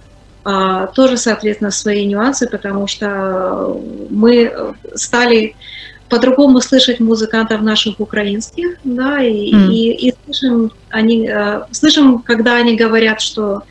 А, 0.45 0.87
тоже, 0.87 1.19
соответственно, 1.19 1.71
свои 1.71 2.07
нюансы, 2.07 2.49
потому 2.49 2.87
что 2.87 3.79
мы 4.09 4.75
стали 4.95 5.55
по-другому 6.09 6.61
слышать 6.63 7.01
музыкантов 7.01 7.61
наших 7.61 8.01
украинских, 8.01 8.79
да, 8.83 9.23
и, 9.23 9.53
М. 9.53 9.71
и, 9.71 10.09
и 10.09 10.15
слышим, 10.25 10.73
они, 10.89 11.29
э, 11.29 11.61
слышим, 11.71 12.23
когда 12.23 12.57
они 12.57 12.77
говорят, 12.77 13.21
что 13.21 13.63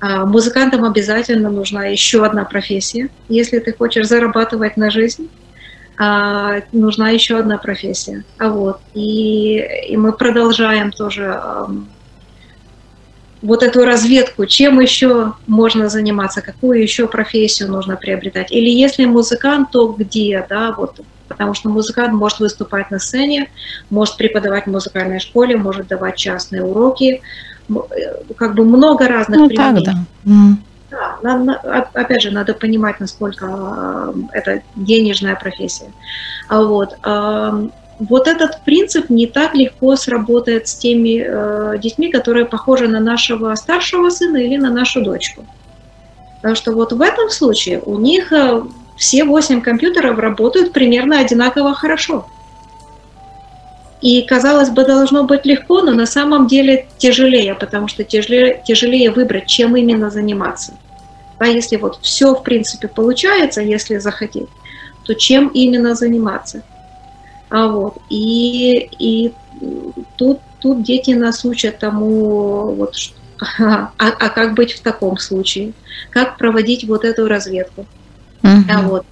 музыкантам 0.00 0.84
обязательно 0.84 1.50
нужна 1.50 1.86
еще 1.86 2.24
одна 2.24 2.44
профессия. 2.44 3.08
Если 3.28 3.58
ты 3.58 3.72
хочешь 3.72 4.06
зарабатывать 4.06 4.76
на 4.76 4.90
жизнь, 4.90 5.28
а, 5.98 6.60
нужна 6.70 7.10
еще 7.10 7.38
одна 7.38 7.58
профессия. 7.58 8.24
А 8.38 8.50
вот 8.50 8.80
и, 8.94 9.58
и 9.88 9.96
мы 9.96 10.12
продолжаем 10.12 10.92
тоже 10.92 11.40
вот 13.42 13.62
эту 13.62 13.84
разведку, 13.84 14.46
чем 14.46 14.80
еще 14.80 15.34
можно 15.46 15.88
заниматься, 15.88 16.42
какую 16.42 16.80
еще 16.82 17.06
профессию 17.06 17.70
нужно 17.70 17.96
приобретать. 17.96 18.52
Или 18.52 18.70
если 18.70 19.04
музыкант, 19.04 19.70
то 19.72 19.88
где, 19.88 20.44
да, 20.48 20.72
вот, 20.72 21.00
потому 21.28 21.54
что 21.54 21.68
музыкант 21.68 22.12
может 22.12 22.40
выступать 22.40 22.90
на 22.90 22.98
сцене, 22.98 23.48
может 23.90 24.16
преподавать 24.16 24.64
в 24.64 24.70
музыкальной 24.70 25.20
школе, 25.20 25.56
может 25.56 25.86
давать 25.88 26.16
частные 26.16 26.62
уроки, 26.62 27.22
как 28.36 28.54
бы 28.54 28.64
много 28.64 29.08
разных 29.08 29.40
Ну, 29.40 29.48
применений. 29.48 29.84
так, 29.84 29.94
да. 29.94 30.32
Да, 30.90 31.18
на- 31.22 31.44
на- 31.44 31.60
оп- 31.80 31.90
опять 31.94 32.22
же, 32.22 32.30
надо 32.30 32.54
понимать, 32.54 32.98
насколько 32.98 33.46
э, 33.46 34.12
это 34.32 34.62
денежная 34.74 35.34
профессия. 35.36 35.92
А 36.48 36.62
вот, 36.62 36.96
эм, 37.04 37.72
вот 37.98 38.26
этот 38.26 38.62
принцип 38.64 39.10
не 39.10 39.26
так 39.26 39.54
легко 39.54 39.96
сработает 39.96 40.66
с 40.66 40.76
теми 40.76 41.20
э, 41.22 41.78
детьми, 41.78 42.10
которые 42.10 42.46
похожи 42.46 42.88
на 42.88 43.00
нашего 43.00 43.54
старшего 43.54 44.08
сына 44.08 44.38
или 44.38 44.56
на 44.56 44.70
нашу 44.70 45.02
дочку. 45.02 45.44
Потому 46.40 46.54
что 46.56 46.72
вот 46.72 46.92
в 46.92 47.02
этом 47.02 47.28
случае 47.28 47.80
у 47.84 47.98
них 47.98 48.32
э, 48.32 48.62
все 48.96 49.24
восемь 49.24 49.60
компьютеров 49.60 50.18
работают 50.18 50.72
примерно 50.72 51.18
одинаково 51.20 51.74
хорошо. 51.74 52.26
И, 54.00 54.22
казалось 54.22 54.70
бы, 54.70 54.84
должно 54.84 55.24
быть 55.24 55.44
легко, 55.44 55.82
но 55.82 55.92
на 55.92 56.06
самом 56.06 56.46
деле 56.46 56.86
тяжелее, 56.98 57.54
потому 57.54 57.88
что 57.88 58.04
тяжелее, 58.04 58.62
тяжелее 58.64 59.10
выбрать, 59.10 59.46
чем 59.46 59.76
именно 59.76 60.10
заниматься. 60.10 60.74
Да, 61.40 61.46
если 61.46 61.76
вот 61.76 61.98
все, 62.02 62.34
в 62.34 62.42
принципе, 62.42 62.88
получается, 62.88 63.60
если 63.60 63.98
захотеть, 63.98 64.48
то 65.04 65.14
чем 65.14 65.48
именно 65.48 65.94
заниматься? 65.94 66.62
А 67.50 67.66
вот, 67.68 67.96
и, 68.10 68.88
и 68.98 69.32
тут, 70.16 70.40
тут 70.60 70.82
дети 70.82 71.12
нас 71.12 71.44
учат 71.44 71.78
тому, 71.78 72.74
вот, 72.74 72.94
а, 73.58 73.90
а 73.98 74.28
как 74.28 74.54
быть 74.54 74.72
в 74.72 74.82
таком 74.82 75.18
случае? 75.18 75.72
Как 76.10 76.38
проводить 76.38 76.86
вот 76.86 77.04
эту 77.04 77.26
разведку? 77.26 77.86
Мгм. 78.42 78.66
А 78.70 78.82
вот. 78.82 79.06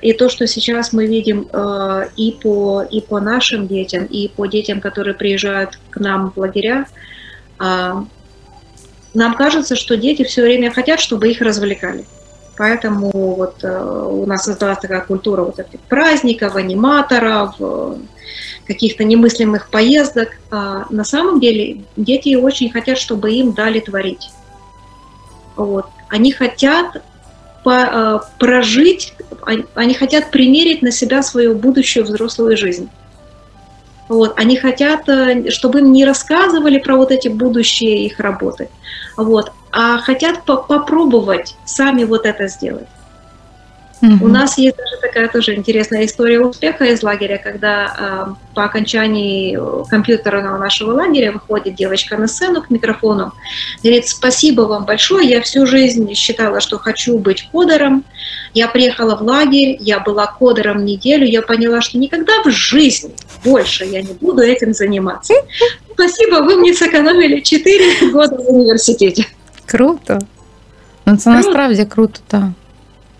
И, 0.00 0.12
то, 0.12 0.28
что 0.28 0.46
сейчас 0.46 0.92
мы 0.92 1.06
видим 1.06 1.48
э, 1.52 2.08
и, 2.16 2.32
по, 2.32 2.82
и 2.82 3.00
по 3.00 3.20
нашим 3.20 3.66
детям, 3.66 4.04
и 4.04 4.28
по 4.28 4.46
детям, 4.46 4.80
которые 4.80 5.14
приезжают 5.14 5.78
к 5.90 5.98
нам 5.98 6.30
в 6.30 6.38
лагеря, 6.38 6.86
а, 7.58 8.04
нам 9.14 9.34
кажется, 9.34 9.76
что 9.76 9.96
дети 9.96 10.24
все 10.24 10.42
время 10.42 10.72
хотят, 10.72 11.00
чтобы 11.00 11.30
их 11.30 11.40
развлекали. 11.40 12.04
Поэтому 12.56 13.10
вот 13.12 13.64
э, 13.64 14.06
у 14.10 14.26
нас 14.26 14.44
создалась 14.44 14.78
такая 14.78 15.00
культура 15.00 15.42
вот 15.42 15.58
этих 15.58 15.80
праздников, 15.80 16.54
аниматоров, 16.54 17.56
э, 17.58 17.96
каких-то 18.66 19.02
немыслимых 19.02 19.70
поездок. 19.70 20.30
А 20.50 20.86
на 20.90 21.04
самом 21.04 21.40
деле 21.40 21.82
дети 21.96 22.36
очень 22.36 22.70
хотят, 22.70 22.98
чтобы 22.98 23.32
им 23.32 23.52
дали 23.52 23.80
творить. 23.80 24.30
Вот. 25.56 25.86
Они 26.08 26.32
хотят 26.32 27.02
по- 27.64 27.70
э, 27.70 28.18
прожить, 28.38 29.14
они- 29.42 29.64
они 29.74 29.94
хотят 29.94 30.30
примерить 30.30 30.82
на 30.82 30.92
себя 30.92 31.22
свою 31.22 31.56
будущую 31.56 32.04
взрослую 32.04 32.56
жизнь. 32.56 32.88
Вот. 34.08 34.34
Они 34.36 34.56
хотят, 34.56 35.08
э, 35.08 35.50
чтобы 35.50 35.80
им 35.80 35.92
не 35.92 36.04
рассказывали 36.04 36.78
про 36.78 36.96
вот 36.96 37.10
эти 37.10 37.28
будущие 37.28 38.04
их 38.06 38.20
работы, 38.20 38.68
вот, 39.16 39.50
а 39.72 39.98
хотят 39.98 40.44
по- 40.44 40.58
попробовать 40.58 41.56
сами 41.64 42.04
вот 42.04 42.26
это 42.26 42.46
сделать. 42.48 42.86
У 44.20 44.28
нас 44.28 44.58
есть 44.58 44.76
даже 44.76 44.96
такая 45.00 45.28
тоже 45.28 45.54
интересная 45.54 46.04
история 46.04 46.40
успеха 46.40 46.84
из 46.84 47.02
лагеря, 47.02 47.38
когда 47.42 48.26
э, 48.28 48.54
по 48.54 48.64
окончании 48.64 49.56
э, 49.58 49.84
компьютерного 49.88 50.58
нашего 50.58 50.92
лагеря 50.92 51.32
выходит 51.32 51.74
девочка 51.74 52.16
на 52.16 52.26
сцену 52.26 52.62
к 52.62 52.70
микрофону, 52.70 53.32
говорит, 53.82 54.06
спасибо 54.06 54.62
вам 54.62 54.84
большое, 54.84 55.28
я 55.28 55.40
всю 55.40 55.66
жизнь 55.66 56.12
считала, 56.14 56.60
что 56.60 56.78
хочу 56.78 57.18
быть 57.18 57.48
кодером, 57.50 58.04
я 58.52 58.68
приехала 58.68 59.16
в 59.16 59.22
лагерь, 59.22 59.76
я 59.80 60.00
была 60.00 60.26
кодером 60.26 60.84
неделю, 60.84 61.26
я 61.26 61.42
поняла, 61.42 61.80
что 61.80 61.98
никогда 61.98 62.42
в 62.44 62.50
жизни 62.50 63.14
больше 63.44 63.84
я 63.84 64.02
не 64.02 64.12
буду 64.12 64.42
этим 64.42 64.74
заниматься. 64.74 65.34
Спасибо, 65.92 66.42
вы 66.42 66.56
мне 66.56 66.74
сэкономили 66.74 67.40
4 67.40 68.10
года 68.10 68.36
в 68.36 68.48
университете. 68.48 69.26
Круто. 69.66 70.18
Ну, 71.06 71.16
це 71.16 71.30
Круто. 71.30 71.46
насправді 71.46 71.84
круто, 71.84 72.20
так. 72.26 72.44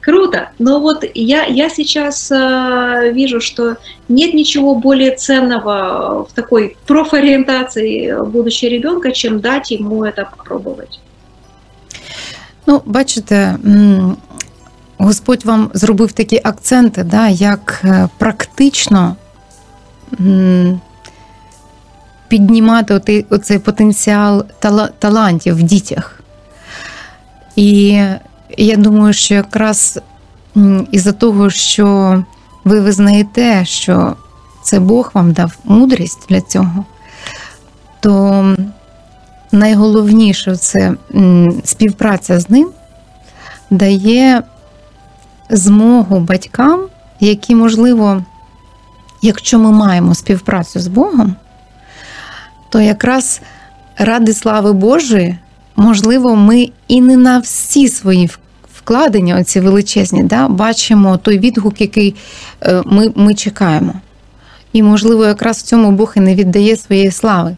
Круто, 0.03 0.49
но 0.59 0.79
вот 0.79 1.05
я, 1.13 1.45
я 1.45 1.69
сейчас 1.69 2.31
э, 2.31 3.11
вижу, 3.13 3.41
что 3.41 3.75
нет 4.09 4.33
ничего 4.33 4.75
более 4.75 5.11
ценного 5.15 6.23
в 6.23 6.31
такой 6.33 6.77
профориентации 6.87 8.15
будущего 8.25 8.69
ребенка, 8.71 9.11
чем 9.11 9.39
дать 9.39 9.71
ему 9.71 10.05
это 10.05 10.25
попробовать. 10.37 10.99
Ну, 12.65 12.81
бачите, 12.85 13.35
м, 13.65 14.17
Господь 14.97 15.45
вам 15.45 15.71
зробив 15.73 16.11
такі 16.11 16.41
акценти, 16.43 17.03
да, 17.03 17.27
як 17.27 17.81
е, 17.83 18.09
практично 18.17 19.15
м, 20.19 20.81
піднімати 22.27 22.93
оти- 22.93 23.25
оцей 23.29 23.59
потенціал 23.59 24.45
тала- 24.61 24.89
талантів 24.99 25.55
в 25.55 25.61
дітях. 25.63 26.19
І 27.55 28.01
я 28.56 28.76
думаю, 28.76 29.12
що 29.12 29.34
якраз 29.34 30.00
із-за 30.92 31.12
того, 31.12 31.50
що 31.50 32.24
ви 32.64 32.80
визнаєте, 32.80 33.64
що 33.64 34.16
це 34.62 34.80
Бог 34.80 35.10
вам 35.14 35.32
дав 35.32 35.56
мудрість 35.64 36.26
для 36.28 36.40
цього, 36.40 36.84
то 38.00 38.44
найголовніше 39.52 40.56
це 40.56 40.94
співпраця 41.64 42.40
з 42.40 42.50
ним 42.50 42.70
дає 43.70 44.42
змогу 45.50 46.20
батькам, 46.20 46.80
які, 47.20 47.54
можливо, 47.54 48.22
якщо 49.22 49.58
ми 49.58 49.70
маємо 49.70 50.14
співпрацю 50.14 50.80
з 50.80 50.86
Богом, 50.86 51.36
то 52.68 52.80
якраз 52.80 53.40
ради 53.98 54.34
слави 54.34 54.72
Божої, 54.72 55.38
можливо, 55.76 56.36
ми 56.36 56.70
і 56.88 57.00
не 57.00 57.16
на 57.16 57.38
всі 57.38 57.88
свої 57.88 58.30
вкладення, 58.84 59.38
оці 59.40 59.60
величезні, 59.60 60.22
да, 60.22 60.48
бачимо 60.48 61.16
той 61.16 61.38
відгук, 61.38 61.80
який 61.80 62.14
е, 62.62 62.82
ми, 62.86 63.12
ми 63.14 63.34
чекаємо. 63.34 63.94
І, 64.72 64.82
можливо, 64.82 65.24
якраз 65.24 65.58
в 65.58 65.62
цьому 65.62 65.90
Бог 65.90 66.12
і 66.16 66.20
не 66.20 66.34
віддає 66.34 66.76
своєї 66.76 67.10
слави. 67.10 67.56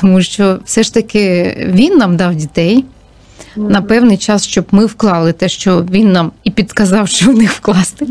Тому 0.00 0.22
що 0.22 0.58
все 0.64 0.82
ж 0.82 0.94
таки 0.94 1.54
він 1.72 1.96
нам 1.96 2.16
дав 2.16 2.34
дітей 2.34 2.84
на 3.56 3.82
певний 3.82 4.16
час, 4.16 4.46
щоб 4.46 4.66
ми 4.70 4.86
вклали 4.86 5.32
те, 5.32 5.48
що 5.48 5.82
він 5.90 6.12
нам 6.12 6.32
і 6.44 6.50
підказав, 6.50 7.08
що 7.08 7.30
в 7.30 7.34
них 7.34 7.52
вкласти. 7.52 8.06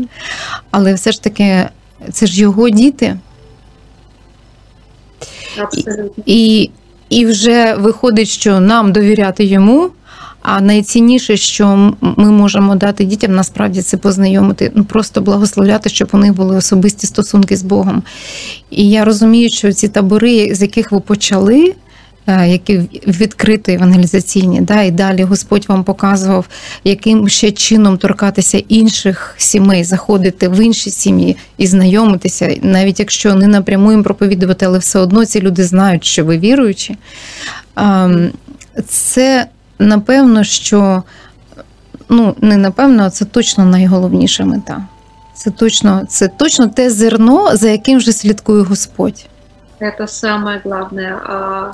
Але 0.70 0.94
все 0.94 1.12
ж 1.12 1.22
таки, 1.22 1.68
це 2.12 2.26
ж 2.26 2.40
його 2.40 2.68
діти, 2.68 3.18
Абсолютно. 5.58 6.24
і, 6.26 6.70
і 7.08 7.26
вже 7.26 7.74
виходить, 7.74 8.28
що 8.28 8.60
нам 8.60 8.92
довіряти 8.92 9.44
йому. 9.44 9.90
А 10.42 10.60
найцінніше, 10.60 11.36
що 11.36 11.94
ми 12.00 12.30
можемо 12.30 12.76
дати 12.76 13.04
дітям, 13.04 13.34
насправді 13.34 13.82
це 13.82 13.96
познайомити, 13.96 14.72
ну 14.74 14.84
просто 14.84 15.20
благословляти, 15.20 15.88
щоб 15.88 16.08
у 16.12 16.18
них 16.18 16.34
були 16.34 16.56
особисті 16.56 17.06
стосунки 17.06 17.56
з 17.56 17.62
Богом. 17.62 18.02
І 18.70 18.90
я 18.90 19.04
розумію, 19.04 19.50
що 19.50 19.72
ці 19.72 19.88
табори, 19.88 20.54
з 20.54 20.62
яких 20.62 20.92
ви 20.92 21.00
почали, 21.00 21.74
е, 22.26 22.48
які 22.48 22.78
відкриті 23.06 23.62
евангелізаційні, 23.68 24.60
да, 24.60 24.82
і 24.82 24.90
далі 24.90 25.22
Господь 25.22 25.66
вам 25.68 25.84
показував, 25.84 26.46
яким 26.84 27.28
ще 27.28 27.52
чином 27.52 27.98
торкатися 27.98 28.58
інших 28.68 29.34
сімей, 29.38 29.84
заходити 29.84 30.48
в 30.48 30.64
інші 30.64 30.90
сім'ї 30.90 31.36
і 31.58 31.66
знайомитися, 31.66 32.56
навіть 32.62 33.00
якщо 33.00 33.34
не 33.34 33.46
напряму 33.46 33.90
їм 33.90 34.02
проповідувати, 34.02 34.66
але 34.66 34.78
все 34.78 34.98
одно 34.98 35.24
ці 35.24 35.40
люди 35.40 35.64
знають, 35.64 36.04
що 36.04 36.24
ви 36.24 36.38
віруючі. 36.38 36.96
Це 38.86 39.46
напевно, 39.79 40.43
що 40.43 41.03
ну 42.09 42.35
не 42.41 42.57
напевно, 42.57 43.03
а 43.03 43.09
це 43.09 43.25
точно 43.25 43.65
найголовніша 43.65 44.45
мета. 44.45 44.83
Це 45.33 45.51
точно, 45.51 46.05
це 46.09 46.27
точно 46.27 46.67
те 46.67 46.89
зерно, 46.89 47.57
за 47.57 47.69
яким 47.69 47.97
вже 47.97 48.11
слідкує 48.11 48.63
Господь. 48.63 49.25
Это 49.81 50.07
самое 50.07 50.61
главное. 50.63 51.13
А, 51.25 51.71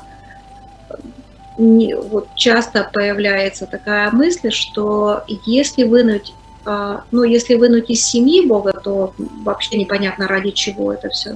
не- 1.59 1.95
вот 1.95 2.27
часто 2.35 2.85
появляется 2.93 3.65
такая 3.65 4.09
мысль, 4.11 4.49
что 4.49 5.21
если 5.47 5.83
вынуть, 5.85 6.33
а, 6.65 6.95
ну, 7.11 7.23
если 7.25 7.55
вынуть 7.57 7.91
из 7.91 8.01
семьи 8.05 8.47
Бога, 8.47 8.71
то 8.83 9.13
вообще 9.45 9.77
непонятно 9.77 10.27
ради 10.27 10.51
чего 10.51 10.93
это 10.93 11.09
все. 11.09 11.35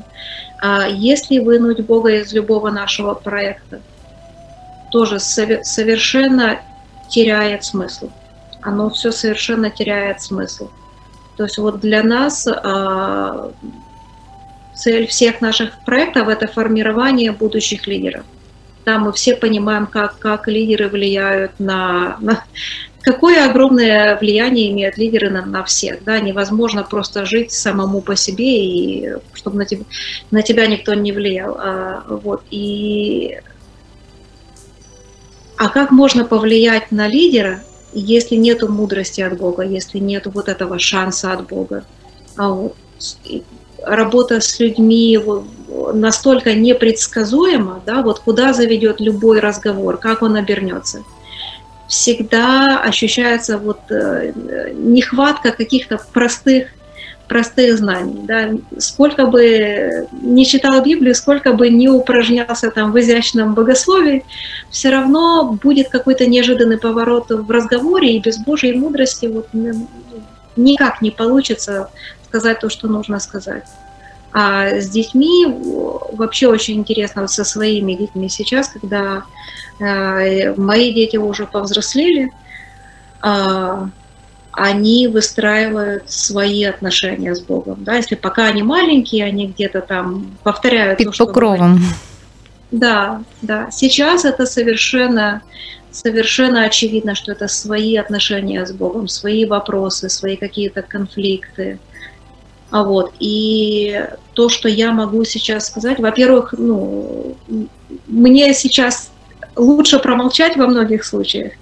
А 0.62 0.88
если 0.88 1.40
вынуть 1.40 1.86
Бога 1.86 2.10
из 2.10 2.34
любого 2.34 2.72
нашего 2.72 3.14
проекта, 3.14 3.78
тоже 4.91 5.17
сове- 5.17 5.63
совершенно 5.63 6.61
теряет 7.09 7.65
смысл. 7.65 8.11
Оно 8.63 8.91
все 8.91 9.13
совершенно 9.13 9.71
теряет 9.71 10.21
смысл. 10.21 10.69
То 11.37 11.45
есть 11.45 11.59
вот 11.59 11.81
для 11.81 12.03
нас 12.03 12.47
а, 12.47 13.53
цель 14.75 15.07
всех 15.07 15.41
наших 15.41 15.85
проектов– 15.85 16.29
это 16.29 16.49
формирование 16.49 17.33
будущих 17.33 17.87
лидеров. 17.87 18.25
да, 18.85 18.99
мы 18.99 19.13
все 19.13 19.37
понимаем, 19.37 19.87
как, 19.87 20.19
как 20.19 20.49
лидеры 20.49 20.89
влияют 20.89 21.53
на, 21.59 22.17
на 22.21 22.45
какое 23.03 23.49
огромное 23.49 24.19
влияние 24.19 24.71
имеют 24.71 24.99
лидеры 24.99 25.31
на, 25.31 25.45
на 25.45 25.63
всех, 25.65 26.05
да, 26.05 26.21
невозможно 26.21 26.85
просто 26.85 27.25
жить 27.25 27.53
самому 27.53 28.01
по 28.01 28.17
себе 28.17 28.67
и 28.67 29.13
чтобы 29.35 29.59
на 29.59 29.65
тебя, 29.65 29.85
на 30.31 30.43
тебя 30.43 30.67
никто 30.67 30.95
не 30.95 31.13
влиял, 31.13 31.57
а, 31.59 32.05
вот, 32.09 32.43
и 32.51 33.39
а 35.59 35.69
как 35.69 35.91
можно 35.91 36.25
повлиять 36.25 36.93
на 36.93 37.09
лидера, 37.09 37.61
если 37.93 38.37
нету 38.37 38.69
мудрости 38.69 39.21
от 39.21 39.37
Бога, 39.37 39.65
если 39.65 39.99
нету 39.99 40.31
вот 40.31 40.49
этого 40.49 40.79
шанса 40.79 41.33
от 41.33 41.47
Бога? 41.49 41.85
А 42.37 42.51
вот, 42.51 42.77
работа 43.83 44.41
с 44.41 44.61
людьми 44.61 45.19
настолько 45.95 46.55
непредсказуема, 46.55 47.83
да, 47.85 48.03
вот 48.03 48.21
куда 48.21 48.53
заведет 48.53 49.01
любой 49.01 49.41
разговор, 49.41 49.97
как 49.97 50.23
он 50.23 50.37
обернется. 50.37 51.03
Всегда 51.89 52.81
ощущается 52.81 53.59
вот 53.59 53.81
э, 53.91 54.33
нехватка 54.75 55.53
каких-то 55.53 55.99
простых 56.13 56.69
простых 57.29 57.77
знаний. 57.77 58.21
Да. 58.25 58.51
Сколько 58.79 59.27
бы 59.27 60.09
не 60.23 60.47
читал 60.47 60.83
Библию, 60.83 61.15
сколько 61.15 61.53
бы 61.53 61.69
не 61.69 61.89
упражнялся 61.89 62.71
там 62.71 62.93
в 62.93 62.99
изящном 62.99 63.55
богословии, 63.55 64.25
все 64.71 64.91
равно 64.91 65.59
будет 65.63 65.89
какой-то 65.91 66.27
неожиданный 66.27 66.79
поворот 66.79 67.27
в 67.31 67.51
разговоре, 67.51 68.17
и 68.17 68.21
без 68.21 68.39
Божьей 68.39 68.75
мудрости 68.75 69.27
вот 69.27 69.49
никак 70.57 71.03
не 71.03 71.11
получится 71.11 71.91
сказать 72.27 72.61
то, 72.61 72.69
что 72.69 72.89
нужно 72.89 73.21
сказать. 73.21 73.65
А 74.33 74.81
с 74.81 74.89
детьми 74.89 75.47
вообще 76.13 76.49
очень 76.49 76.79
интересно 76.79 77.27
со 77.29 77.45
своими 77.45 77.95
детьми 77.95 78.29
сейчас, 78.29 78.69
когда 78.69 79.23
э, 79.81 80.55
мои 80.55 80.93
дети 80.93 81.17
уже 81.17 81.47
повзрослели, 81.47 82.31
э, 83.23 83.87
они 84.59 85.09
выстраивают 85.09 86.11
свои 86.11 86.65
отношения 86.65 87.35
с 87.35 87.41
Богом. 87.41 87.85
Да? 87.85 87.97
Если 87.97 88.15
пока 88.15 88.47
они 88.47 88.63
маленькие, 88.63 89.25
они 89.25 89.47
где-то 89.49 89.81
там 89.81 90.37
повторяют 90.43 90.99
Под 90.99 91.17
то, 91.17 91.27
покровом. 91.27 91.79
Что 91.79 91.95
да, 92.71 93.23
да. 93.41 93.71
Сейчас 93.71 94.25
это 94.25 94.45
совершенно, 94.45 95.43
совершенно 95.91 96.65
очевидно, 96.65 97.15
что 97.15 97.33
это 97.33 97.49
свои 97.49 97.97
отношения 97.97 98.67
с 98.67 98.73
Богом, 98.73 99.09
свои 99.09 99.47
вопросы, 99.47 100.09
свои 100.09 100.37
какие-то 100.37 100.83
конфликты. 100.83 101.79
А 102.71 102.85
вот, 102.85 103.15
и 103.19 104.07
то, 104.35 104.51
что 104.51 104.69
я 104.69 104.93
могу 104.93 105.25
сейчас 105.25 105.69
сказать, 105.69 105.99
во-первых, 105.99 106.53
ну, 106.57 107.37
мне 108.07 108.53
сейчас 108.53 109.11
лучше 109.57 109.99
промолчать 109.99 110.57
во 110.57 110.67
многих 110.67 111.05
случаях, 111.05 111.53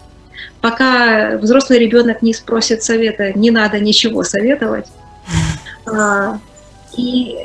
пока 0.61 1.37
взрослый 1.39 1.79
ребенок 1.79 2.23
не 2.23 2.35
спросит 2.35 2.83
совета, 2.83 3.33
не 3.33 3.51
надо 3.51 3.81
ничего 3.81 4.23
советовать. 4.23 4.87
А, 5.89 6.41
и, 6.97 7.37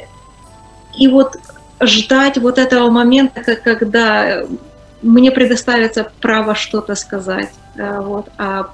и 0.98 1.08
вот 1.08 1.38
ждать 1.80 2.40
вот 2.40 2.58
этого 2.58 2.90
момента, 2.90 3.42
когда 3.56 4.44
мне 5.04 5.32
предоставится 5.32 6.12
право 6.22 6.56
что-то 6.56 6.96
сказать. 6.96 7.52
А, 7.78 8.02
вот, 8.02 8.30
а 8.38 8.70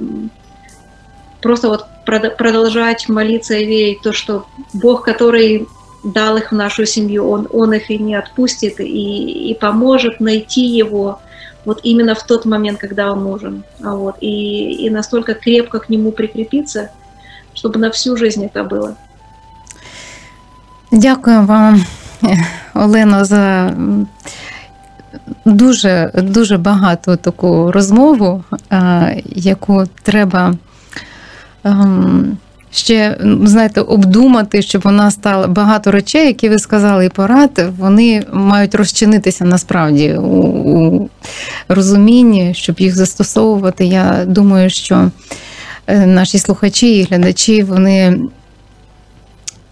просто 1.41 1.69
вот 1.69 1.86
продолжать 2.06 3.10
молиться 3.10 3.56
и 3.56 3.65
верить 3.65 4.00
в 4.00 4.04
то, 4.04 4.13
что 4.13 4.45
Бог, 4.73 5.04
который 5.04 5.67
дал 6.04 6.38
их 6.38 6.52
в 6.52 6.56
нашу 6.56 6.86
семью, 6.86 7.30
Он, 7.30 7.47
он 7.52 7.73
их 7.73 7.89
и 7.89 7.97
не 7.97 8.15
отпустит, 8.15 8.80
и, 8.80 9.52
и 9.52 9.54
поможет 9.56 10.19
найти 10.19 10.65
его 10.65 11.19
вот 11.67 11.82
именно 11.84 12.15
в 12.15 12.23
тот 12.23 12.45
момент, 12.45 12.80
когда 12.80 13.12
он 13.12 13.23
нужен. 13.23 13.63
А 13.84 13.93
вот, 13.95 14.15
и, 14.21 14.86
и 14.86 14.89
настолько 14.89 15.34
крепко 15.34 15.80
к 15.80 15.89
нему 15.89 16.12
прикрепиться, 16.12 16.89
чтобы 17.53 17.77
на 17.80 17.91
всю 17.91 18.15
жизнь 18.15 18.45
это 18.45 18.63
было. 18.63 18.95
Дякую 20.91 21.45
вам, 21.45 21.86
Олено, 22.73 23.25
за 23.25 23.75
дуже 25.45 26.12
дуже 26.13 26.58
багату 26.58 27.17
таку 27.17 27.71
розмову, 27.71 28.43
яку 29.25 29.84
треба 30.03 30.56
ще 32.77 33.17
знаєте, 33.43 33.81
обдумати, 33.81 34.61
щоб 34.61 34.81
вона 34.81 35.11
стала 35.11 35.47
багато 35.47 35.91
речей, 35.91 36.27
які 36.27 36.49
ви 36.49 36.59
сказали, 36.59 37.05
і 37.05 37.09
порад, 37.09 37.69
вони 37.77 38.23
мають 38.33 38.75
розчинитися 38.75 39.45
насправді 39.45 40.13
у, 40.13 40.37
у 40.37 41.09
розумінні, 41.67 42.53
щоб 42.53 42.79
їх 42.79 42.95
застосовувати. 42.95 43.85
Я 43.85 44.25
думаю, 44.27 44.69
що 44.69 45.11
е, 45.87 46.05
наші 46.05 46.39
слухачі 46.39 46.97
і 46.97 47.03
глядачі, 47.03 47.63
вони. 47.63 48.19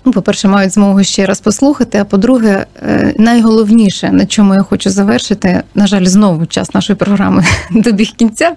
Ну, 0.07 0.11
по-перше, 0.11 0.47
мають 0.47 0.73
змогу 0.73 1.03
ще 1.03 1.25
раз 1.25 1.39
послухати. 1.39 1.97
А 1.97 2.05
по-друге, 2.05 2.65
е, 2.83 3.13
найголовніше, 3.17 4.11
на 4.11 4.25
чому 4.25 4.53
я 4.53 4.61
хочу 4.61 4.89
завершити, 4.89 5.63
на 5.75 5.87
жаль, 5.87 6.05
знову 6.05 6.45
час 6.45 6.73
нашої 6.73 6.97
програми 6.97 7.45
добіг 7.71 8.11
кінця. 8.11 8.55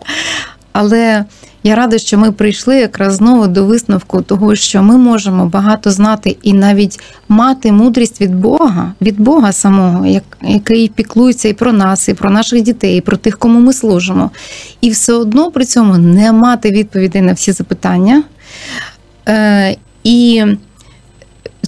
Але 0.80 1.24
я 1.62 1.74
рада, 1.74 1.98
що 1.98 2.18
ми 2.18 2.32
прийшли 2.32 2.76
якраз 2.76 3.14
знову 3.14 3.46
до 3.46 3.64
висновку 3.64 4.22
того, 4.22 4.54
що 4.54 4.82
ми 4.82 4.96
можемо 4.96 5.46
багато 5.46 5.90
знати 5.90 6.36
і 6.42 6.52
навіть 6.52 7.00
мати 7.28 7.72
мудрість 7.72 8.20
від 8.20 8.34
Бога, 8.34 8.92
від 9.00 9.20
Бога 9.20 9.52
самого, 9.52 10.20
який 10.42 10.88
піклується 10.88 11.48
і 11.48 11.52
про 11.52 11.72
нас, 11.72 12.08
і 12.08 12.14
про 12.14 12.30
наших 12.30 12.62
дітей, 12.62 12.98
і 12.98 13.00
про 13.00 13.16
тих, 13.16 13.38
кому 13.38 13.60
ми 13.60 13.72
служимо. 13.72 14.30
І 14.80 14.90
все 14.90 15.12
одно 15.12 15.50
при 15.50 15.64
цьому 15.64 15.98
не 15.98 16.32
мати 16.32 16.70
відповідей 16.70 17.22
на 17.22 17.32
всі 17.32 17.52
запитання. 17.52 18.22
Е, 19.28 19.76
і 20.04 20.44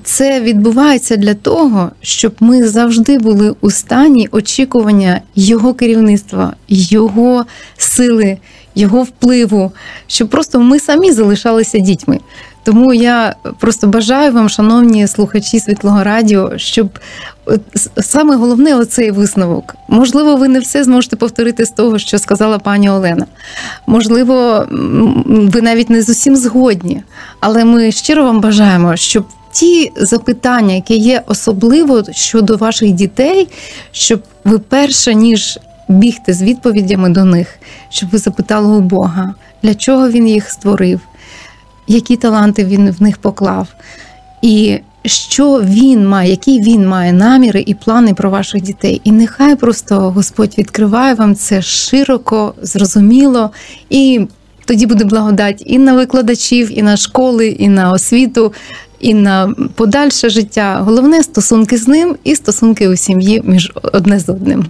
це 0.05 0.41
відбувається 0.41 1.17
для 1.17 1.35
того, 1.35 1.91
щоб 2.01 2.35
ми 2.41 2.69
завжди 2.69 3.19
були 3.19 3.55
у 3.61 3.71
стані 3.71 4.29
очікування 4.33 5.21
його 5.35 5.75
керівництва, 5.75 6.55
його 6.69 7.45
сили 7.77 8.39
його 8.81 9.03
впливу, 9.03 9.73
щоб 10.07 10.29
просто 10.29 10.61
ми 10.61 10.79
самі 10.79 11.13
залишалися 11.13 11.79
дітьми. 11.79 12.21
Тому 12.65 12.95
я 12.95 13.35
просто 13.59 13.87
бажаю 13.87 14.33
вам, 14.33 14.49
шановні 14.49 15.07
слухачі 15.07 15.61
Світлого 15.61 16.05
Радіо, 16.05 16.59
щоб 16.59 16.99
саме 18.01 18.37
головне 18.37 18.77
оцей 18.77 19.11
висновок. 19.11 19.75
Можливо, 19.89 20.37
ви 20.37 20.49
не 20.49 20.61
все 20.61 20.85
зможете 20.85 21.17
повторити 21.17 21.67
з 21.67 21.71
того, 21.71 21.99
що 21.99 22.19
сказала 22.19 22.59
пані 22.59 22.91
Олена. 22.91 23.27
Можливо, 23.87 24.67
ви 25.27 25.63
навіть 25.63 25.91
не 25.91 26.03
з 26.03 26.09
усім 26.09 26.37
згодні, 26.37 27.03
але 27.41 27.65
ми 27.65 27.93
щиро 27.93 28.25
вам 28.25 28.41
бажаємо, 28.41 28.97
щоб 28.97 29.25
ті 29.53 29.93
запитання, 29.97 30.75
які 30.75 30.97
є 30.97 31.23
особливо 31.27 32.03
щодо 32.11 32.57
ваших 32.57 32.93
дітей, 32.93 33.49
щоб 33.93 34.23
ви 34.45 34.59
перше 34.59 35.15
ніж 35.15 35.59
бігти 35.91 36.33
з 36.33 36.43
відповідями 36.43 37.09
до 37.09 37.25
них, 37.25 37.59
щоб 37.89 38.11
ви 38.11 38.19
запитали 38.19 38.77
у 38.77 38.81
Бога, 38.81 39.35
для 39.63 39.75
чого 39.75 40.11
він 40.11 40.29
їх 40.29 40.51
створив, 40.51 41.01
які 41.87 42.17
таланти 42.17 42.65
він 42.65 42.91
в 42.91 43.03
них 43.03 43.19
поклав, 43.19 43.69
і 44.43 44.79
що 45.05 45.63
він 45.65 46.09
має, 46.09 46.31
які 46.31 46.61
він 46.61 46.89
має 46.89 47.13
наміри 47.13 47.65
і 47.67 47.75
плани 47.75 48.15
про 48.15 48.31
ваших 48.31 48.63
дітей. 48.63 49.01
І 49.05 49.13
нехай 49.13 49.57
просто 49.57 49.97
Господь 49.97 50.59
відкриває 50.59 51.15
вам 51.15 51.35
це 51.35 51.63
широко, 51.63 52.55
зрозуміло, 52.63 53.51
і 53.91 54.27
тоді 54.65 54.87
буде 54.87 55.05
благодать 55.05 55.63
і 55.67 55.79
на 55.79 55.93
викладачів, 55.95 56.79
і 56.79 56.83
на 56.83 56.97
школи, 56.97 57.49
і 57.49 57.69
на 57.69 57.93
освіту. 57.93 58.53
І 59.01 59.15
на 59.15 59.55
подальше 59.75 60.31
життя 60.31 60.81
головне 60.81 61.23
стосунки 61.23 61.77
з 61.77 61.89
ним 61.89 62.17
і 62.25 62.37
стосунки 62.37 62.89
у 62.89 62.97
сім'ї 62.97 63.43
між 63.45 63.73
одне 63.93 64.19
з 64.19 64.29
одним. 64.29 64.67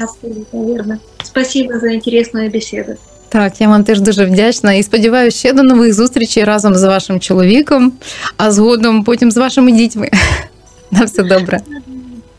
Абсолютно 0.00 0.66
вірно. 0.66 0.96
Спасибо 1.24 1.78
за 1.78 1.90
інтересну 1.90 2.48
бесіду. 2.48 2.92
Так, 3.28 3.60
я 3.60 3.68
вам 3.68 3.84
теж 3.84 4.00
дуже 4.00 4.24
вдячна 4.24 4.72
і 4.72 4.82
сподіваюся 4.82 5.38
ще 5.38 5.52
до 5.52 5.62
нових 5.62 5.94
зустрічей 5.94 6.44
разом 6.44 6.74
з 6.74 6.84
вашим 6.84 7.20
чоловіком, 7.20 7.92
а 8.36 8.50
згодом 8.50 9.04
потім 9.04 9.30
з 9.30 9.36
вашими 9.36 9.72
дітьми. 9.72 10.10
На 10.90 11.04
все 11.04 11.22
добре. 11.22 11.60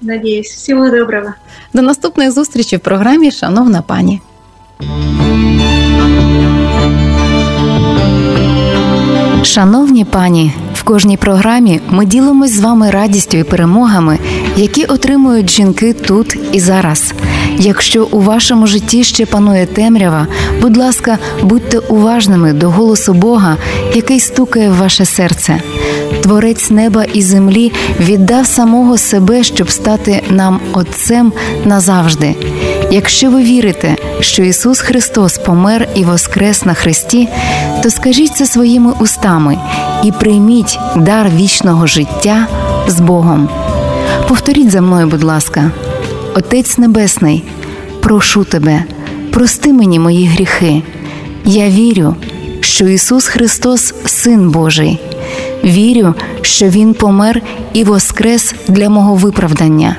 Надіюсь, 0.01 0.51
всього 0.51 0.89
доброго. 0.89 1.33
До 1.73 1.81
наступних 1.81 2.31
зустрічей 2.31 2.79
в 2.79 2.81
програмі 2.81 3.31
Шановна 3.31 3.81
пані. 3.81 4.21
Шановні 9.43 10.05
пані, 10.05 10.53
в 10.73 10.83
кожній 10.83 11.17
програмі 11.17 11.79
ми 11.89 12.05
ділимось 12.05 12.51
з 12.51 12.59
вами 12.59 12.89
радістю 12.89 13.37
і 13.37 13.43
перемогами, 13.43 14.19
які 14.57 14.85
отримують 14.85 15.49
жінки 15.49 15.93
тут 15.93 16.37
і 16.51 16.59
зараз. 16.59 17.13
Якщо 17.65 18.07
у 18.11 18.19
вашому 18.19 18.67
житті 18.67 19.03
ще 19.03 19.25
панує 19.25 19.65
темрява, 19.65 20.27
будь 20.61 20.77
ласка, 20.77 21.17
будьте 21.41 21.79
уважними 21.79 22.53
до 22.53 22.69
голосу 22.69 23.13
Бога, 23.13 23.57
який 23.93 24.19
стукає 24.19 24.69
в 24.69 24.75
ваше 24.75 25.05
серце. 25.05 25.61
Творець 26.21 26.69
неба 26.69 27.03
і 27.03 27.21
землі 27.21 27.71
віддав 27.99 28.45
самого 28.45 28.97
себе, 28.97 29.43
щоб 29.43 29.69
стати 29.69 30.23
нам 30.29 30.59
Отцем 30.73 31.33
назавжди. 31.65 32.35
Якщо 32.91 33.31
ви 33.31 33.43
вірите, 33.43 33.95
що 34.19 34.43
Ісус 34.43 34.79
Христос 34.79 35.37
помер 35.37 35.87
і 35.95 36.03
воскрес 36.03 36.65
на 36.65 36.73
Христі, 36.73 37.27
то 37.83 37.89
скажіть 37.89 38.35
це 38.35 38.45
своїми 38.45 38.93
устами 38.99 39.57
і 40.03 40.11
прийміть 40.11 40.79
дар 40.95 41.29
вічного 41.35 41.87
життя 41.87 42.47
з 42.87 42.99
Богом. 42.99 43.49
Повторіть 44.27 44.71
за 44.71 44.81
мною, 44.81 45.07
будь 45.07 45.23
ласка, 45.23 45.71
Отець 46.35 46.77
Небесний, 46.77 47.43
прошу 48.01 48.43
тебе, 48.43 48.83
прости 49.31 49.73
мені 49.73 49.99
мої 49.99 50.27
гріхи. 50.27 50.81
Я 51.45 51.69
вірю, 51.69 52.15
що 52.59 52.87
Ісус 52.87 53.27
Христос 53.27 53.93
Син 54.05 54.49
Божий. 54.49 54.99
Вірю, 55.63 56.13
що 56.41 56.65
Він 56.69 56.93
помер 56.93 57.41
і 57.73 57.83
воскрес 57.83 58.55
для 58.67 58.89
мого 58.89 59.15
виправдання. 59.15 59.95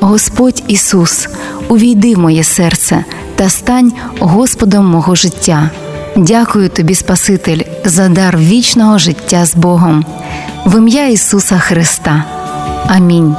Господь 0.00 0.62
Ісус, 0.68 1.28
увійди 1.68 2.14
в 2.14 2.18
моє 2.18 2.44
серце 2.44 3.04
та 3.36 3.48
стань 3.48 3.92
Господом 4.18 4.86
мого 4.86 5.14
життя. 5.14 5.70
Дякую 6.16 6.68
тобі, 6.68 6.94
Спаситель, 6.94 7.60
за 7.84 8.08
дар 8.08 8.38
вічного 8.38 8.98
життя 8.98 9.44
з 9.44 9.54
Богом. 9.56 10.04
В 10.66 10.78
ім'я 10.78 11.08
Ісуса 11.08 11.58
Христа. 11.58 12.24
Амінь. 12.86 13.34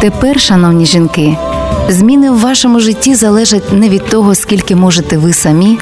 Тепер, 0.00 0.40
шановні 0.40 0.86
жінки, 0.86 1.36
зміни 1.88 2.30
в 2.30 2.40
вашому 2.40 2.80
житті 2.80 3.14
залежать 3.14 3.72
не 3.72 3.88
від 3.88 4.06
того, 4.06 4.34
скільки 4.34 4.76
можете 4.76 5.16
ви 5.16 5.32
самі, 5.32 5.78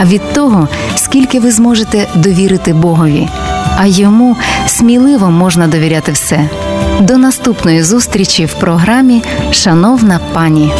а 0.00 0.04
від 0.04 0.32
того, 0.32 0.68
скільки 0.96 1.40
ви 1.40 1.50
зможете 1.50 2.08
довірити 2.14 2.72
Богові, 2.72 3.28
а 3.78 3.86
йому 3.86 4.36
сміливо 4.66 5.30
можна 5.30 5.66
довіряти 5.66 6.12
все. 6.12 6.48
До 7.00 7.18
наступної 7.18 7.82
зустрічі 7.82 8.44
в 8.44 8.54
програмі 8.54 9.22
Шановна 9.52 10.20
пані. 10.32 10.72